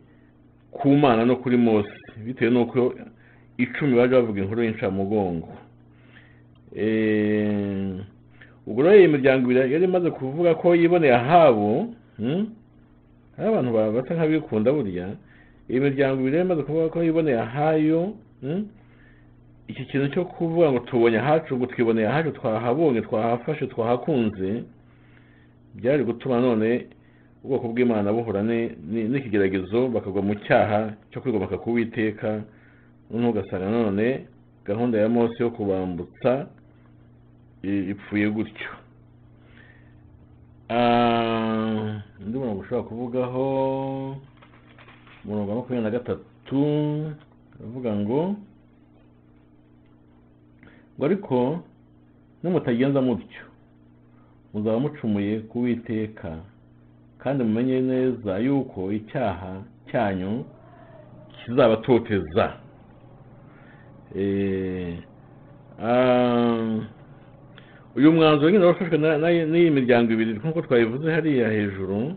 [0.70, 1.90] ku mana no kuri mose
[2.24, 2.94] bitewe n'uko
[3.58, 5.48] icumi baje bavuga inkuru y'incamugongo
[6.76, 7.98] Eh,
[8.66, 11.90] ubwo rero iyi miryango ibiri yari imaze kuvuga ko yiboneye ahabo?
[13.36, 15.06] Hari abantu ba- basa nk'abikunda burya.
[15.70, 18.66] Iyi miryango ibiri yari imaze kuvuga ko yiboneye ahayo hmm?
[19.70, 24.64] iki kintu cyo kuvuga ngo tubonye ahacu ngo twiboneye ahacu twahabonye twahafashe twahakunze
[25.78, 26.86] byari gutuma none
[27.44, 32.42] ubwoko bw'imana buhura ni- ni- n'ikigeragezo bakagwa mu cyaha cyo kwigomeka ku witeka
[33.10, 34.26] noneho ugasanga none
[34.66, 36.46] gahunda ya mose yo kubambutsa
[37.62, 38.70] ipfuye gutyo.
[40.70, 43.44] Undi murongo ushobora kuvugaho
[45.24, 46.60] umurongo wa makumyabiri na gatatu
[47.60, 48.20] uravuga ngo
[50.96, 51.58] ngo ariko
[52.42, 53.44] nimutagenza mutyo
[54.54, 56.38] muzaba mucumuye ku witeka
[57.18, 60.44] kandi mumenye neza yuko icyaha cyanyu
[61.38, 62.46] kizabatoteza
[64.16, 64.98] Eh,
[65.82, 66.82] ah,
[67.96, 72.14] uyu mwanzuro nyine wafashwe n'iyi miryango ibiri nk'uko twabivuze hariya hejuru?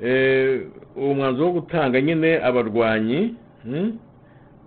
[0.00, 0.60] Eh,
[0.96, 3.34] uwo mwanzuro wo gutanga nyine abarwanyi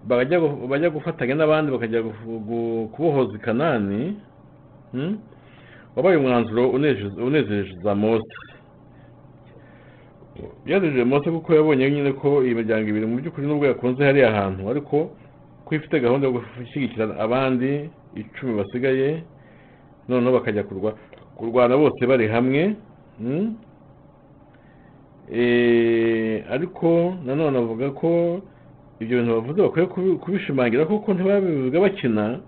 [0.08, 2.02] bajya gu- bajya gufatanya n'abandi bakajya
[2.94, 4.18] kubohoza i kanani?
[4.92, 5.18] Hmm?
[5.96, 6.70] wabaye umwanzuro
[7.26, 8.36] unezeza mose
[10.66, 14.70] yanejeje mose kuko yabonye nyine ko iyi miryango ibiri mu by'ukuri nubwo yakunze hariya hantu
[14.70, 15.12] ariko
[15.66, 17.90] ko ifite gahunda yo gushyigikira abandi.
[18.16, 19.24] Icumi basigaye
[20.10, 20.96] noneho bakajya kurwa-
[21.38, 22.76] kurwana bose bari hamwe
[23.20, 23.56] hmm?
[25.32, 28.42] Eh, ariko nanone avuga ko
[29.00, 32.40] ibyo bintu bavuze bakwiye kubi- kubishimangira kuko ntibabivuga bakina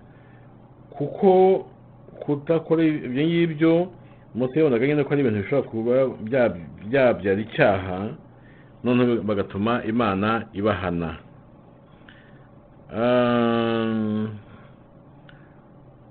[0.90, 1.30] kuko
[2.26, 3.72] kudakora ibyo ngibyo
[4.34, 5.92] mose yabonaga nyine ko ari ibintu bishobora kuba
[6.26, 6.58] bya-
[6.90, 7.98] byabyara icyaha
[8.84, 11.10] noneho bagatuma imana ibahana
[12.94, 14.26] Ah,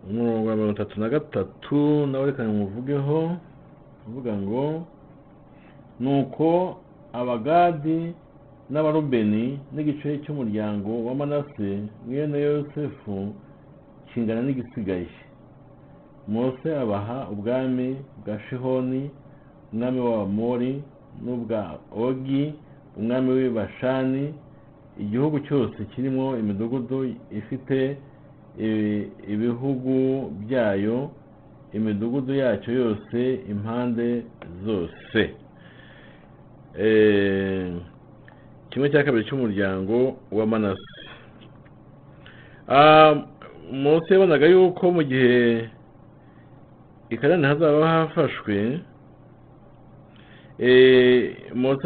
[0.09, 3.19] umurongo wa mirongo itatu na gatatu nawe reka muvugeho
[4.07, 4.83] uvuga ngo
[5.99, 6.77] nuko
[7.13, 8.13] abagadi
[8.71, 11.71] n'abarubeni n'igice cy'umuryango wa manase
[12.07, 13.33] mwene yosefu
[14.13, 15.07] kingana n'igisigaye
[16.27, 17.95] mose abaha ubwami
[18.25, 19.09] bwa shihoni
[19.73, 20.73] umwami w'abamori
[21.23, 22.53] n'ubwa ogi
[22.97, 24.33] umwami w'i bashani
[24.99, 27.97] igihugu cyose kirimo imidugudu ifite
[29.27, 31.11] ibihugu byayo
[31.73, 34.23] imidugudu yacyo yose impande
[34.65, 35.33] zose.
[36.79, 37.71] Eh,
[38.69, 40.99] kimwe cya kabiri cy'umuryango wa manase
[42.67, 43.15] Ah,
[43.71, 45.67] mose yabonaga yuko mu gihe
[47.09, 48.79] ikarani hazaba hafashwe
[50.59, 51.35] eh,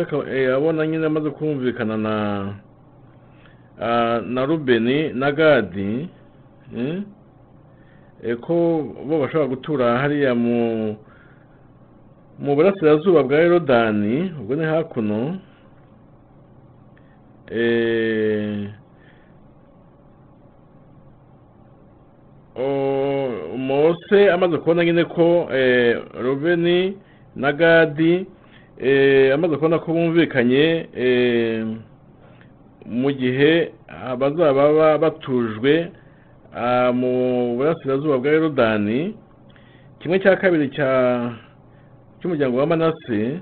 [0.01, 2.16] akaba- eh, abona nyine amaze kumvikana na
[3.82, 6.09] ah, rubeni na gadi
[8.41, 8.55] ko
[9.07, 10.95] bo bashobora gutura hariya mu
[12.39, 15.38] mu burasirazuba bwa yorodani ubwo ni hakuno
[17.51, 18.70] eh,
[23.57, 26.97] mose amaze kubona nyine ko eh, rubeni
[27.36, 28.26] na gadi
[28.80, 30.66] eh, amaze kubona ko bumvikanye
[32.86, 33.72] mu gihe
[34.20, 35.91] bazaba ba- batujwe
[36.93, 39.16] mu burasirazuba bwa yorodani
[39.99, 40.70] kimwe cya kabiri
[42.20, 43.39] cy'umuryango wa manase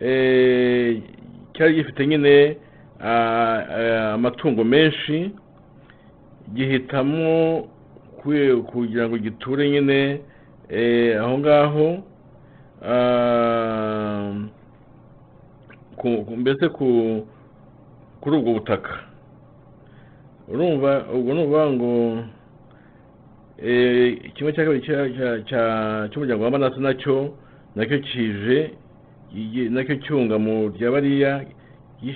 [0.00, 1.02] eh,
[1.54, 2.56] cyari gifite nyine
[3.00, 5.30] ah, ah, amatungo menshi
[6.54, 7.68] gihitamo
[8.72, 10.20] kugira ngo giture nyine
[10.68, 12.02] eh, aho ngaho
[12.84, 14.32] ah,
[16.36, 16.86] mbese ku
[18.20, 19.09] kuri ubwo butaka.
[20.52, 21.90] Urumva ubwo ni ukuvuga ngo
[23.62, 24.82] eh, kimwe cya kabiri
[26.10, 27.34] cy'umuryango wa manase na cyo
[27.76, 28.70] na cyo kije
[29.70, 31.32] na cyo cyunga mu rya bariya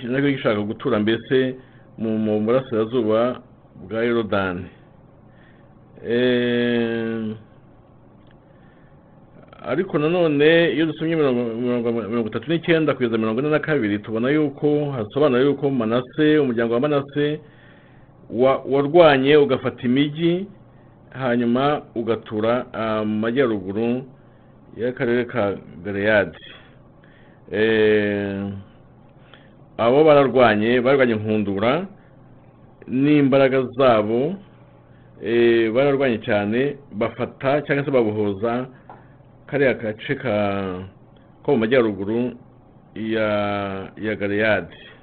[0.09, 1.55] na cyo gishaka gutura mbese
[1.97, 3.39] mu burasirazuba
[3.75, 4.65] bwa yorodani.
[6.07, 7.35] Eh,
[9.65, 15.41] ariko nanone iyo dusomye mirongo itatu n'icyenda kugeza mirongo ine na kabiri tubona yuko hasobanura
[15.43, 17.39] yuko manase umuryango wa manase
[18.29, 20.47] warwanye ugafata imijyi
[21.09, 24.03] hanyuma ugatura ah, mu majyaruguru
[24.77, 26.37] y'akarere ka galeyadi
[27.51, 28.41] Eh,
[29.77, 31.85] abo bararwanye barwanye nkundura
[32.87, 34.33] n'imbaraga zabo
[35.21, 38.65] eh, bararwanye cyane bafata cyangwa se babohoza
[39.45, 40.15] kariya gace
[41.43, 42.33] ko mu majyaruguru
[42.95, 43.29] ya
[43.97, 44.94] Eh,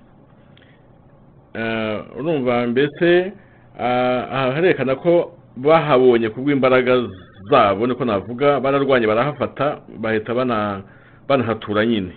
[2.19, 3.33] urumva mbese
[3.79, 7.03] ah, aha harerekana ko bahabonye kubw'imbaraga
[7.51, 10.83] zabo niko navuga bararwanye barahafata bahita bana
[11.29, 12.13] banahatura nyine.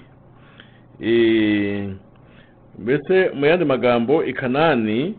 [1.02, 1.90] Eh,
[2.80, 5.16] mbese mu yandi magambo i kanani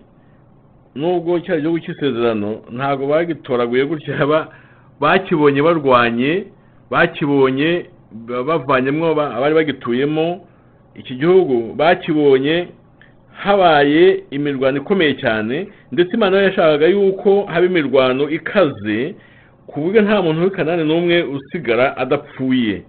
[0.94, 4.48] nubwo cyari igihugu cy'isezerano ntabwo bagitoraguye gutya ba-
[5.00, 6.44] bakibonye barwanye
[6.90, 10.46] bakibonye ba- bavanyemo ba- abari bagituyemo
[10.94, 12.68] iki gihugu bakibonye
[13.42, 19.14] habaye imirwano ikomeye cyane ndetse imana yashakaga yuko haba imirwano ikaze
[19.66, 22.82] ku buryo nta muntu w'i kanani n'umwe usigara adapfuye.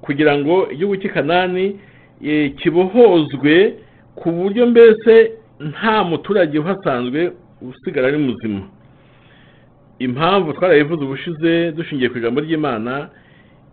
[0.00, 1.76] Kugira ngo igihugu cy'i kanani
[2.24, 3.74] eh, kibohozwe
[4.14, 7.32] ku buryo mbese nta muturage uhasanzwe
[7.62, 8.62] usigara ari muzima.
[9.98, 13.08] Impamvu twarayivuze ubushize dushingiye ku ijambo ry'imana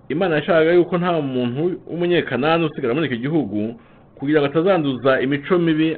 [0.09, 3.75] imana yashakaga yuko nta muntu w'umunyekanani usigara muri iki gihugu
[4.21, 5.97] kugira ngo atazanduza imico mibi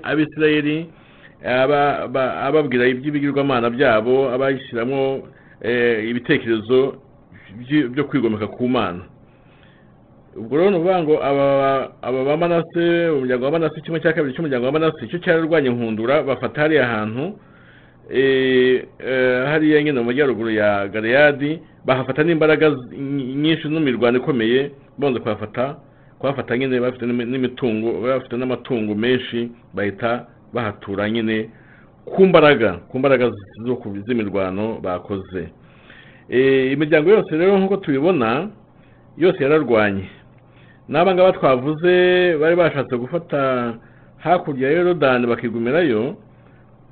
[2.07, 5.27] ba- ababwira iby'ibigirwamana byabo abashyiramo
[5.61, 6.95] eh, ibitekerezo
[7.91, 9.03] byo kwigomeka ku mana.
[10.35, 11.47] Ubwo rero ni ukuvuga ngo aba
[12.01, 16.23] aba ba manase umuryango wa manase kimwe cya kabiri cy'umuryango wa manase cyo cyararwanya nkundura
[16.23, 17.37] bafata hariya hantu
[18.09, 22.71] eh, eh, hariya nyine mu majyaruguru ya galeyadi bahafata n'imbaraga
[23.43, 25.75] nyinshi n'imirwano ikomeye bonze kuhafata.
[26.23, 31.49] Kuhafata nyine bafite n'imi- n'imitungo bafite n'amatungo menshi bahita bahatura nyine
[32.05, 33.27] ku mbaraga ku mbaraga
[34.07, 35.49] z'imirwano bakoze.
[36.29, 38.47] Eh, imiryango yose rero nk'uko tubibona
[39.17, 40.07] yose yararwanye.
[40.89, 41.93] N'aba ngaba twavuze
[42.39, 43.73] bari bashatse gufata
[44.23, 46.15] hakurya ya yorodani bakigumirayo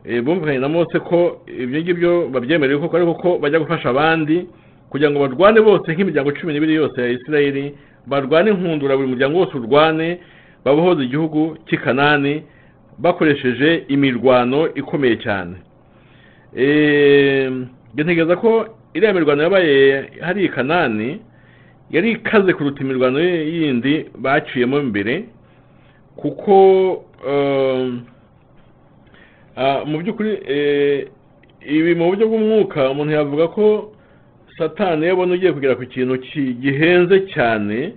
[0.06, 4.44] eh, bumvikanye na mose ko ibyo ngibyo babyemerewe koko ariko ko bajya gufasha abandi
[4.92, 7.76] kugira ngo barwane bose nk'imiryango cumi n'ibiri yose ya isirayeli
[8.08, 10.20] barwane inkundura buri muryango wose urwane
[10.66, 12.44] babohoze igihugu cy'i kanani
[12.98, 15.56] bakoresheje imirwano ikomeye cyane.
[16.56, 17.52] Eh,
[17.94, 21.20] njye ntekereza ko iriya mirwano yabaye hari i kanani
[21.92, 25.26] yari ikaze kuruta imirwano yindi baciyemo mbere
[26.16, 26.54] kuko
[27.28, 28.02] um,
[29.56, 31.08] ah, mu by'ukuri eh,
[31.68, 33.91] ibi mu buryo bw'umwuka umuntu yavuga ko
[34.62, 37.94] satani iyo abona ugiye kugera ku kintu ki- gihenze cyane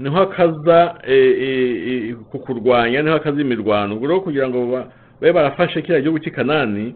[0.00, 3.94] ni ho akaza eh, eh, eh, kukurwanya ni ho akaza imirwano.
[3.94, 4.88] Ubwo rero kugira ngo ba-
[5.20, 6.94] babe barafashe kiriya gihugu cy'i kanani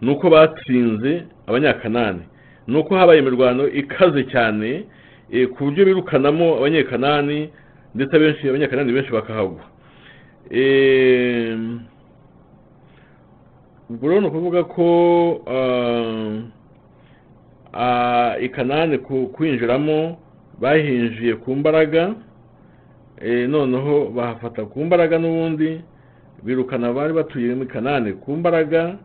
[0.00, 2.22] ni uko batsinze abanyakanani.
[2.66, 4.84] Ni uko habaye imirwano ikaze cyane
[5.54, 7.50] ku buryo birukanamo abanyekanani
[7.94, 9.60] ndetse abenshi abanyakanani benshi bakahagwa.
[13.90, 14.84] Ubwo rero ni ukuvuga ko
[15.46, 16.40] ah,
[18.40, 20.16] i kanani kwinjiramo
[20.60, 22.14] bahinjiye ku mbaraga
[23.20, 25.80] eh, noneho bahafata ku mbaraga n'ubundi
[26.42, 28.96] birukana abari batuye muri kanani ku mbaraga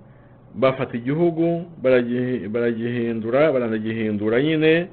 [0.55, 4.87] bafata igihugu baragi- baragihindura baranagihindura nyine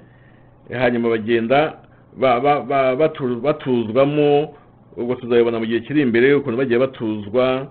[0.73, 1.79] hanyuma bagenda
[2.17, 4.55] ba- ba- ba- batu- batuzwamo
[4.97, 7.67] ubwo tuzabibona mu gihe kiri imbere ukuntu bagiye batuzwa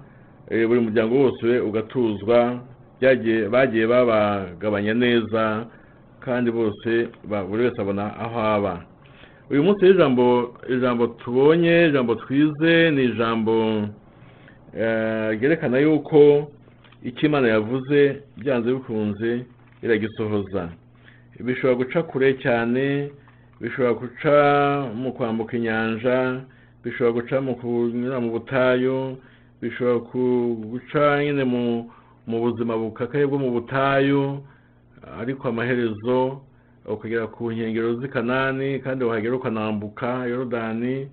[0.49, 2.59] eh, buri muryango wose ugatuzwa
[3.51, 5.65] bagiye babagabanya neza
[6.25, 6.89] kandi bose
[7.49, 8.83] buri wese abona aho aba.
[9.49, 13.53] Uyu munsi ijambo ijambo tubonye ijambo twize ni ijambo
[14.77, 16.51] eh, ryerekana yuko
[17.03, 19.45] icyo imana yavuze byanze bikunze
[19.83, 20.69] iragisohoza.
[21.39, 23.09] Bishobora guca kure cyane
[23.61, 24.35] bishobora guca
[24.95, 26.41] mu kwambuka inyanja
[26.83, 29.17] bishobora guca mu kunyura mu butayu
[29.61, 29.99] bishobora
[30.71, 31.43] guca nyine
[32.27, 34.43] mu buzima bukakaye bwo mu butayu
[35.21, 36.41] ariko amaherezo
[36.85, 41.07] ukagera ku nkengero z'i kanani kandi wahagera ukanambuka yorodani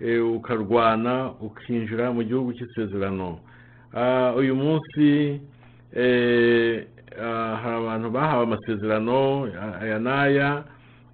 [0.00, 3.38] eh, ukarwana ukinjira mu gihugu cy'isezerano.
[4.38, 5.40] Uyu munsi
[7.18, 9.48] ah, hari abantu bahawe amasezerano
[9.82, 10.64] aya n'aya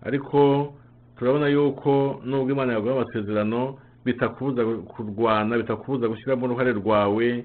[0.03, 0.75] ariko
[1.17, 7.45] turabona yuko nubwo imana yaguha amasezerano bitakubuza kurwana bitakubuza gushyiramo uruhare rwawe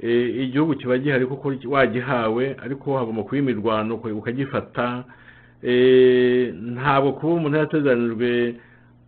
[0.00, 5.04] igihugu kiba gihari kuko wagihawe ariko hagomba kuba imirwano ukagifata.
[5.62, 8.54] Eh, ntabwo kuba umuntu yasezeranijwe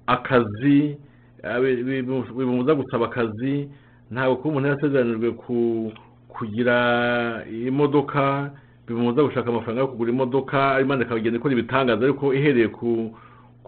[0.07, 0.97] akazi
[1.43, 2.03] eh, bi- bi-
[2.37, 3.68] bimubuza gusaba akazi
[4.11, 5.93] ntabwo kuba umuntu yasezeranijwe ku
[6.28, 8.51] kugira imodoka
[8.89, 10.80] bimubuza gushaka amafaranga yo kugura imodoka.
[10.80, 13.12] Imana ikagenda ikora ibitangaza ariko ihereye ku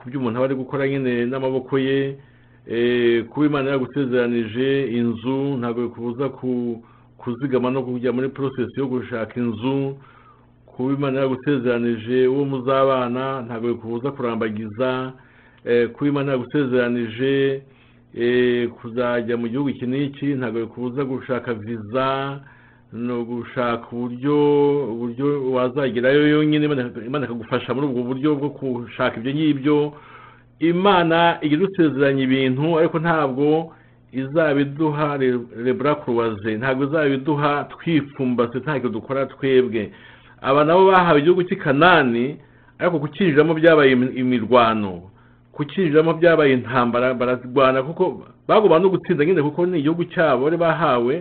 [0.07, 2.17] byo umuntu aba ari gukora nyine n'amaboko ye.
[2.69, 6.81] Eh, kuba imana yagusezeranije inzu ntabwo bikubuza ku
[7.19, 9.97] kuzigama no kujya muri process yo gushaka inzu
[10.67, 15.13] kuba imana yagusezeranije uwo muzabana ntabwo bikubuza kurambagiza
[15.65, 17.63] eh, kuba imana yagusezeranije
[18.15, 22.41] eh, kuzajya mu gihugu iki n'iki ntabwo bikubuza gushaka viza
[22.93, 24.37] no gushaka uburyo
[24.93, 26.65] uburyo wazagerayo yonyine
[27.07, 29.79] Imana- ikagufasha muri ubwo buryo bwo gushaka ibyo ngibyo.
[30.59, 33.75] Imana igira udusezeranya ibintu ariko ntabwo
[34.13, 35.17] izaba iduha
[35.65, 39.93] rebura kuruwaze ntabwo izaba iduha twipfumbase ntacyo dukora twebwe.
[40.43, 42.37] Aba nabo bahawe igihugu cy'i kanani
[42.79, 45.03] ariko kukinjiramo byabaye imi- imirwano.
[45.53, 51.15] Kukinjiramo byabaye intambara bararwana kuko bagomba no gutsinda nyine kuko ni igihugu cyabo bari bahawe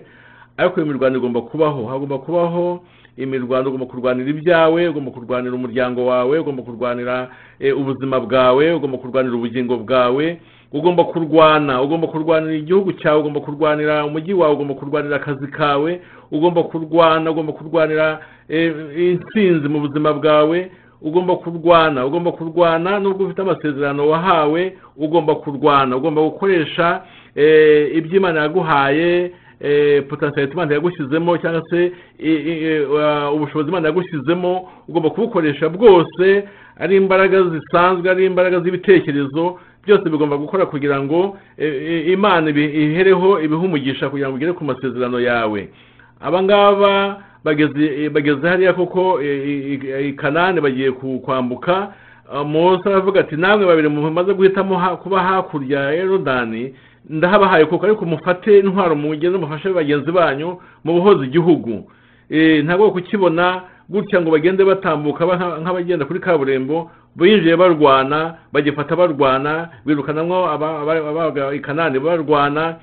[0.57, 1.85] ariko iyo mirwano igomba kubaho.
[1.89, 2.83] Hagomba kubaho
[3.17, 7.29] imirwano ugomba kurwanira ibyawe ugomba kurwanira umuryango wawe ugomba kurwanira
[7.59, 10.39] eh, ubuzima bwawe ugomba kurwanira ubugingo bwawe.
[10.73, 16.01] Ugomba kurwana ugomba kurwanira igihugu cyawe ugomba kurwanira umujyi wawe ugomba kurwanira akazi kawe
[16.31, 23.41] ugomba kurwana ugomba kurwanira eh, intsinzi mu buzima bwawe ugomba kurwana ugomba kurwana nubwo ufite
[23.41, 27.01] amasezerano wahawe ugomba kurwana ugomba gukoresha
[27.35, 31.91] eh, ibyo imana yaguhaye eh, potentiality imana yagushyizemo cyangwa se
[32.85, 36.43] uh, ubushobozi imana yagushyizemo ugomba kubukoresha bwose
[36.79, 43.39] ari imbaraga zisanzwe ari imbaraga z'ibitekerezo byose bigomba gukora kugira ngo eh, eh, imana ihereho
[43.39, 45.69] umugisha kugira ngo ugere ku masezerano yawe.
[46.21, 49.79] Aba ngaba bageze hariya koko eh,
[50.09, 51.93] i- kanani bagiye kwambuka
[52.45, 56.73] mose aravuga ati namwe babiri mumaze guhitamo kuba hakurya ya yorodani
[57.09, 61.87] ndahabahaye koko ariko mufate intwaro mugende mufashe bagenzi banyu mu buhoza igihugu.
[62.63, 69.69] Ntabwo kukibona gutya ngo bagende batambuka ba- nka- nk'abagenda kuri kaburimbo binjiye barwana bagifata barwana
[69.85, 72.75] aba- abaga i kanani barwana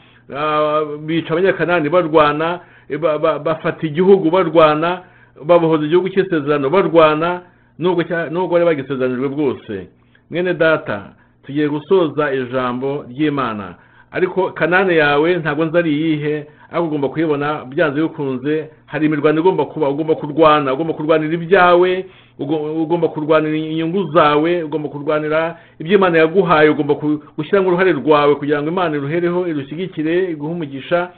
[1.06, 2.60] bica abanyakanani barwana
[3.00, 5.00] ba- ba- bafata igihugu barwana
[5.44, 7.40] babohoza igihugu cy'isezerano barwana
[7.78, 9.88] nubwo bari bagisezeranijwe bwose.
[10.30, 11.12] Mwene data
[11.46, 13.74] tugiye gusoza ijambo ry'imana.
[14.12, 19.64] Ariko kanani yawe ntabwo nzi ari iyihe ariko ugomba kuyibona byanze bikunze hari imirwano igomba
[19.70, 22.04] kuba ugomba kurwana ugomba kurwanira ibyawe
[22.38, 26.94] ugo- ugomba kurwanira inyungu zawe ugomba kurwanira ibyo imana yaguhaye ugomba
[27.38, 31.10] gushyiramo uruhare rwawe kugira ngo imana iruhereho irushyigikire iguhe umugisha.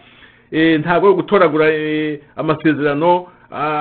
[0.52, 3.26] Eh, ntabwo ari ugutoragura eh, amasezerano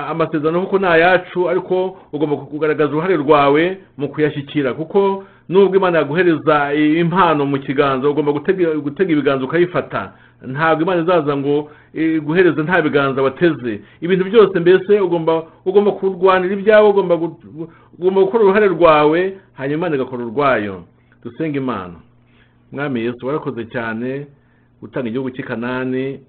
[0.09, 4.73] amasezerano kuko ni ayacu ariko ugomba kugaragaza uruhare rwawe mu kuyashyikira.
[4.73, 10.13] Kuko nubwo imana yaguhereza impano mu kiganza ugomba gutega ibiganza ukayifata.
[10.47, 11.71] Ntabwo imana izaza ngo
[12.25, 17.69] guhereza nta biganza wateze ibintu byose mbese ugomba ugomba kurwanira ibyawe ugomba gu-
[17.99, 19.19] ugomba gukora uruhare rwawe
[19.53, 20.83] hanyuma imana igakora urwayo.
[21.23, 21.93] Dusenga imana.
[22.71, 24.27] Mwami yesu warakoze cyane
[24.81, 26.19] gutanga igihugu cy'i kanani.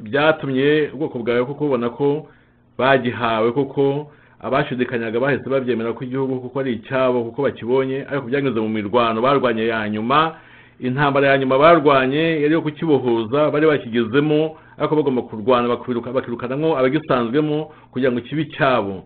[0.00, 2.26] Byatumye ubwoko bwawe kuko ubona ko
[2.78, 4.10] bagihawe kuko
[4.42, 9.66] abashidikanyaga bahise babyemera ko igihugu kuko ari icyabo kuko bakibonye ariko byanyuze mu mirwano barwanye
[9.70, 10.34] ya nyuma
[10.80, 17.70] intambara ya nyuma barwanye yari iyo kukibohoza bari bakigezemo ariko bagomba kurwana bakiruka- bakirukanamo abagisanzwemo
[17.92, 19.02] kugira ngo kibe icyabo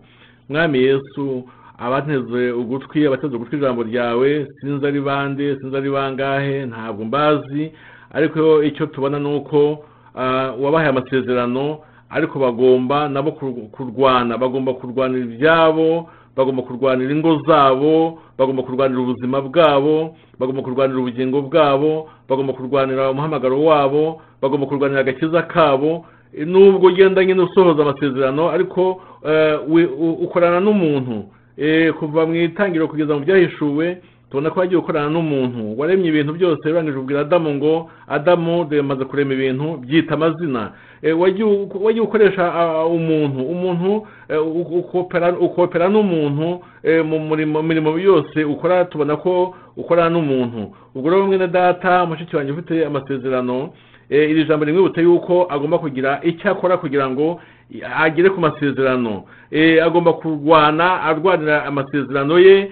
[0.49, 1.43] mwami yesu
[1.77, 7.71] abateze ugutwi abateze ugutwi ijambo ryawe sinzi ari bande sinzi ari bangahe ntabwo mbazi.
[8.11, 11.77] Ariko icyo tubona ni uko ah, wabahaye amasezerano
[12.09, 16.09] ariko bagomba nabo kur- kurwana bagomba kurwanira ibyabo
[16.39, 23.59] bagomba kurwanira ingo zabo bagomba kurwanira ubuzima bwabo bagomba kurwanira ubugingo bwabo bagomba kurwanira umuhamagaro
[23.63, 26.05] wabo bagomba kurwanira agakiza kabo.
[26.45, 29.59] Nubwo ugenda nyine usohoza amasezerano ariko eh,
[30.23, 31.27] ukorana n'umuntu
[31.59, 33.97] Eh, kuva mu itangiriro kugeza mu byahishuwe
[34.29, 39.05] tubona ko wagiye ukorana n'umuntu waremye ibintu byose urangije ubwira adamu ngo adamu dore maze
[39.05, 40.71] kurema ibintu byita amazina.
[41.01, 42.43] Eh, wagiye ukoresha
[42.85, 44.41] umuntu umuntu eh,
[45.41, 50.71] ukopera n'umuntu eh, mu mirimo yose ukora tubona ko ukorana n'umuntu.
[50.95, 53.69] Ubwo rero mwene data mushiki wanjye ufite amasezerano
[54.09, 57.39] iri jambo rimwibutse yuko agomba kugira icyo akora kugira ngo
[57.97, 59.23] agere ku masezerano.
[59.85, 62.71] Agomba kurwana arwanira amasezerano ye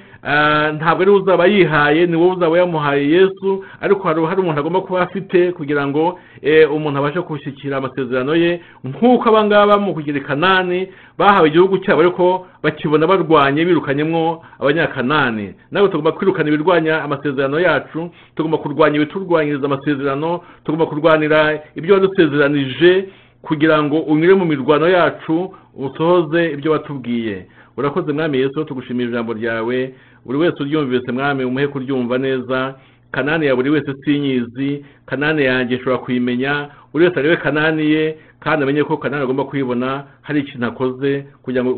[0.75, 5.01] ntabwo ari we uzaba yihaye ni wowe uzaba yamuhaye yesu ariko hari umuntu agomba kuba
[5.01, 8.61] afite kugira ngo eh, umuntu abashe gushyikira amasezerano ye.
[8.83, 15.53] Nk'uko abangaba mu kugira kanani bahawe igihugu cyabo ariko bakibona barwanye birukanyemo abanyakanani.
[15.71, 23.05] Nawe tugomba kwirukana ibirwanya amasezerano yacu tugomba kurwanya ibiturwanyiriza amasezerano tugomba kurwanira ibyo wadusezeranije
[23.41, 27.47] kugira ngo unyure mu mirwano yacu usohoze ibyo watubwiye.
[27.77, 29.93] Urakoze mwami yesu tugushimira ijambo ryawe.
[30.27, 32.75] Buri wese uryumvise mwami umuhe kuryumva neza.
[33.11, 34.85] Kanani ya buri wese sinyizi.
[35.05, 36.69] Kanani yanjye ishobora kuyimenya.
[36.93, 40.03] Buri wese arebe kanani ye kandi amenye ko kanani agomba kuyibona.
[40.21, 41.73] Hari ikintu akoze kugira ngo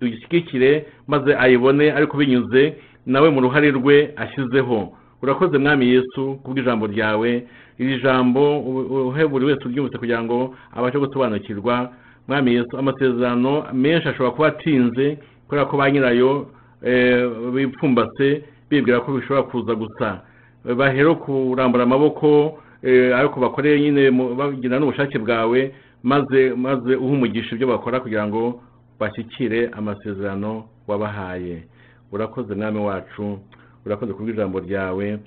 [0.00, 2.74] uyishyigikire maze ayibone ariko binyuze
[3.06, 4.92] nawe mu ruhare rwe ashyizeho.
[5.22, 7.46] Urakoze mwami yesu kubw'ijambo ryawe.
[7.78, 8.60] Iri jambo
[9.08, 11.92] uhe buri wese uryumvise kugira ngo abashe gusobanukirwa.
[12.28, 15.18] Mwami yesu amasezerano menshi ashobora kuba atinze
[15.48, 16.46] kubera ko ba nyirayo
[17.54, 20.22] bipfumbase bibwira ko bishobora kuza gusa.
[20.64, 25.72] Bahera kurambura amaboko eh, ariko bakoreye nyine bagira n'ubushake bwawe
[26.02, 28.60] maze maze umugisha ibyo bakora kugira ngo
[29.00, 31.62] bashyikire amasezerano wabahaye.
[32.12, 33.38] Urakoze mwami wacu
[33.86, 35.18] urakoze kubw'ijambo ryawe.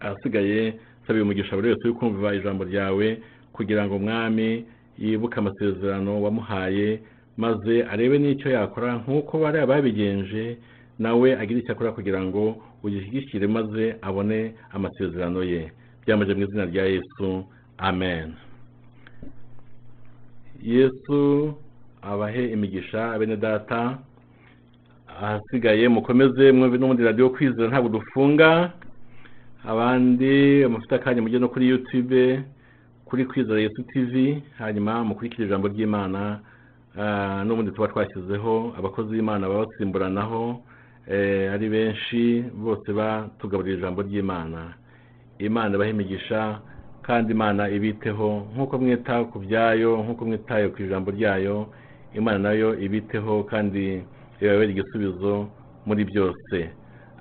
[0.00, 0.74] Ahasigaye
[1.06, 3.18] sabiye umugisha buri wese uri kumva ijambo ryawe
[3.52, 4.64] kugira ngo mwami
[4.98, 7.00] yibuke amasezerano wamuhaye
[7.38, 10.58] maze arebe n'icyo yakora nk'uko bari babigenje
[10.98, 15.70] nawe agire icyo akora kugira ngo ugishyigikire maze abone amasezerano ye.
[16.02, 17.46] Byamaze mu izina rya yesu
[17.78, 18.34] amen.
[20.62, 21.54] Yesu
[22.02, 23.98] abahe imigisha bene data
[25.08, 28.72] ahasigaye mukomeze mwumve n'ubundi radiyo kwizera ntabwo dufunga
[29.64, 32.42] abandi mufite akanya mujye no kuri youtube
[33.04, 36.40] kuri kwizera yesu tv hanyuma mukurikire ijambo ry'imana
[37.46, 40.60] n'ubundi tuba twashyizeho abakozi b'imana baba basimburanaho
[41.06, 44.74] eh, ari benshi bose batugaburira ijambo ry'imana.
[45.38, 46.60] Imana ibahe imigisha
[47.06, 48.46] kandi imana ibiteho.
[48.54, 51.56] Nk'uko mwita ku byayo nk'uko mwitaye ku ijambo ryayo
[52.14, 54.02] imana na yo ibiteho kandi
[54.40, 55.48] ibabere igisubizo
[55.86, 56.56] muri byose.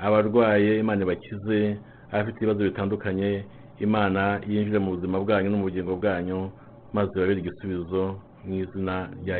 [0.01, 1.77] Abarwaye imana ibakize
[2.11, 3.45] abafite ibibazo bitandukanye
[3.79, 6.49] imana yinjire mu buzima bwanyu no mu bugingo bwanyu
[6.93, 9.37] maze ibabere igisubizo mu izina rya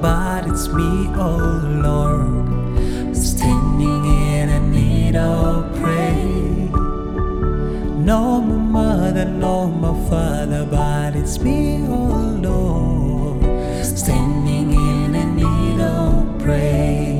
[0.00, 6.70] but it's me, oh Lord, standing in a need of prayer.
[7.98, 15.80] No my mother, no my father, but it's me, oh Lord, standing in a need
[15.80, 17.15] of prayer.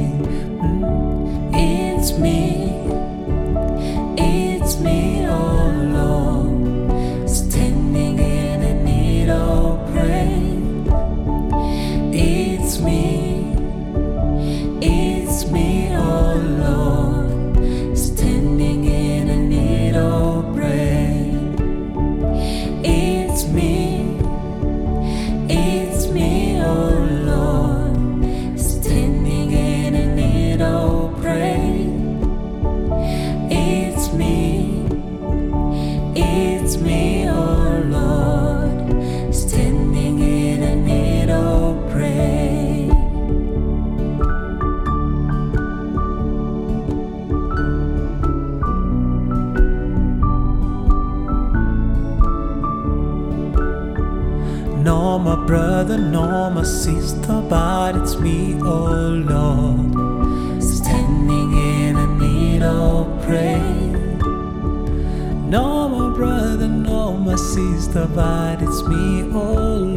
[67.97, 68.07] the
[68.61, 69.96] it's me all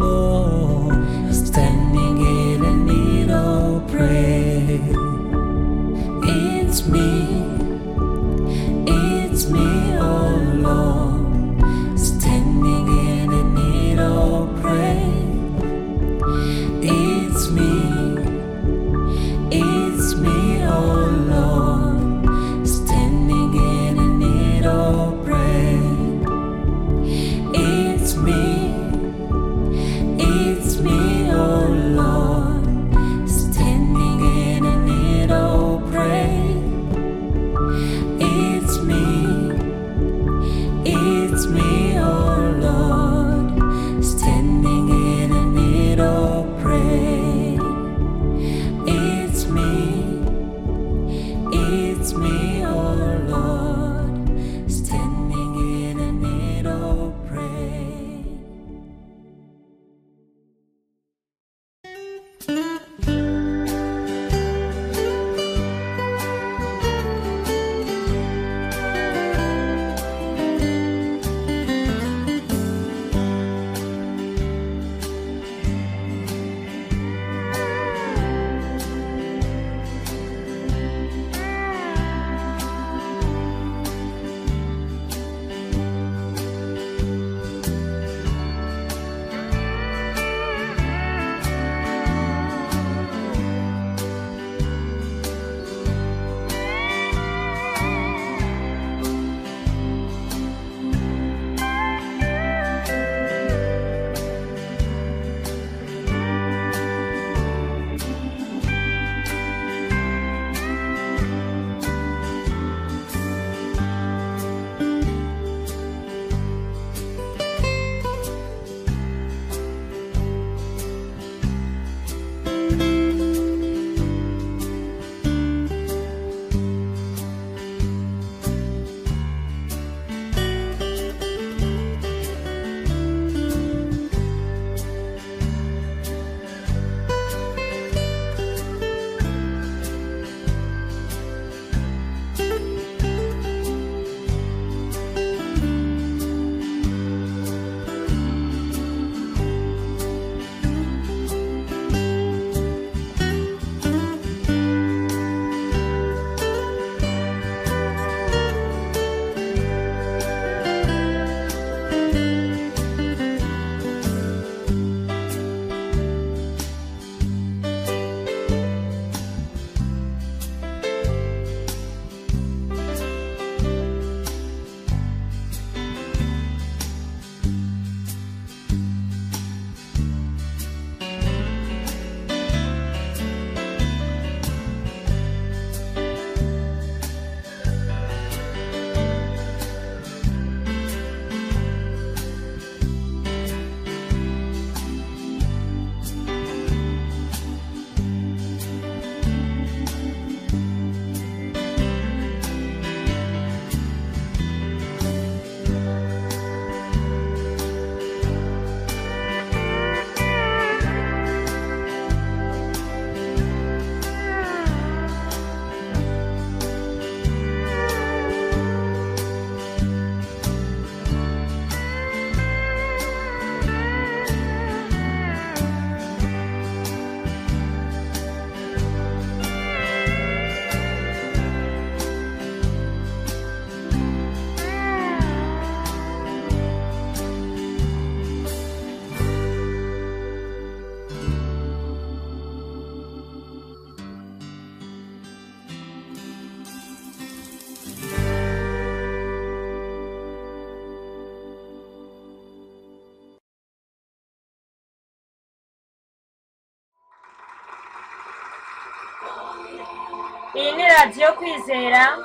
[260.99, 262.17] radiyo kwizera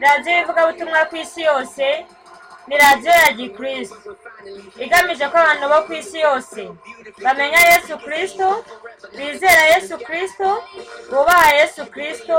[0.00, 2.06] radiyo y'ivugabutumwa ku isi yose
[2.68, 4.16] ni radiyo ya gikristo.
[4.84, 6.60] Igamije ko abantu bo ku isi yose
[7.24, 8.64] bamenya yesu kirisito
[9.16, 10.50] bizera yesu kirisito
[11.10, 12.38] bubaha yesu kirisito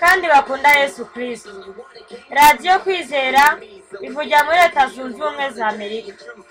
[0.00, 1.74] kandi bakunda yesu kirisito
[2.30, 3.44] radiyo kwizera
[4.06, 6.12] ivugira muri leta zunze ubumwe za amerika.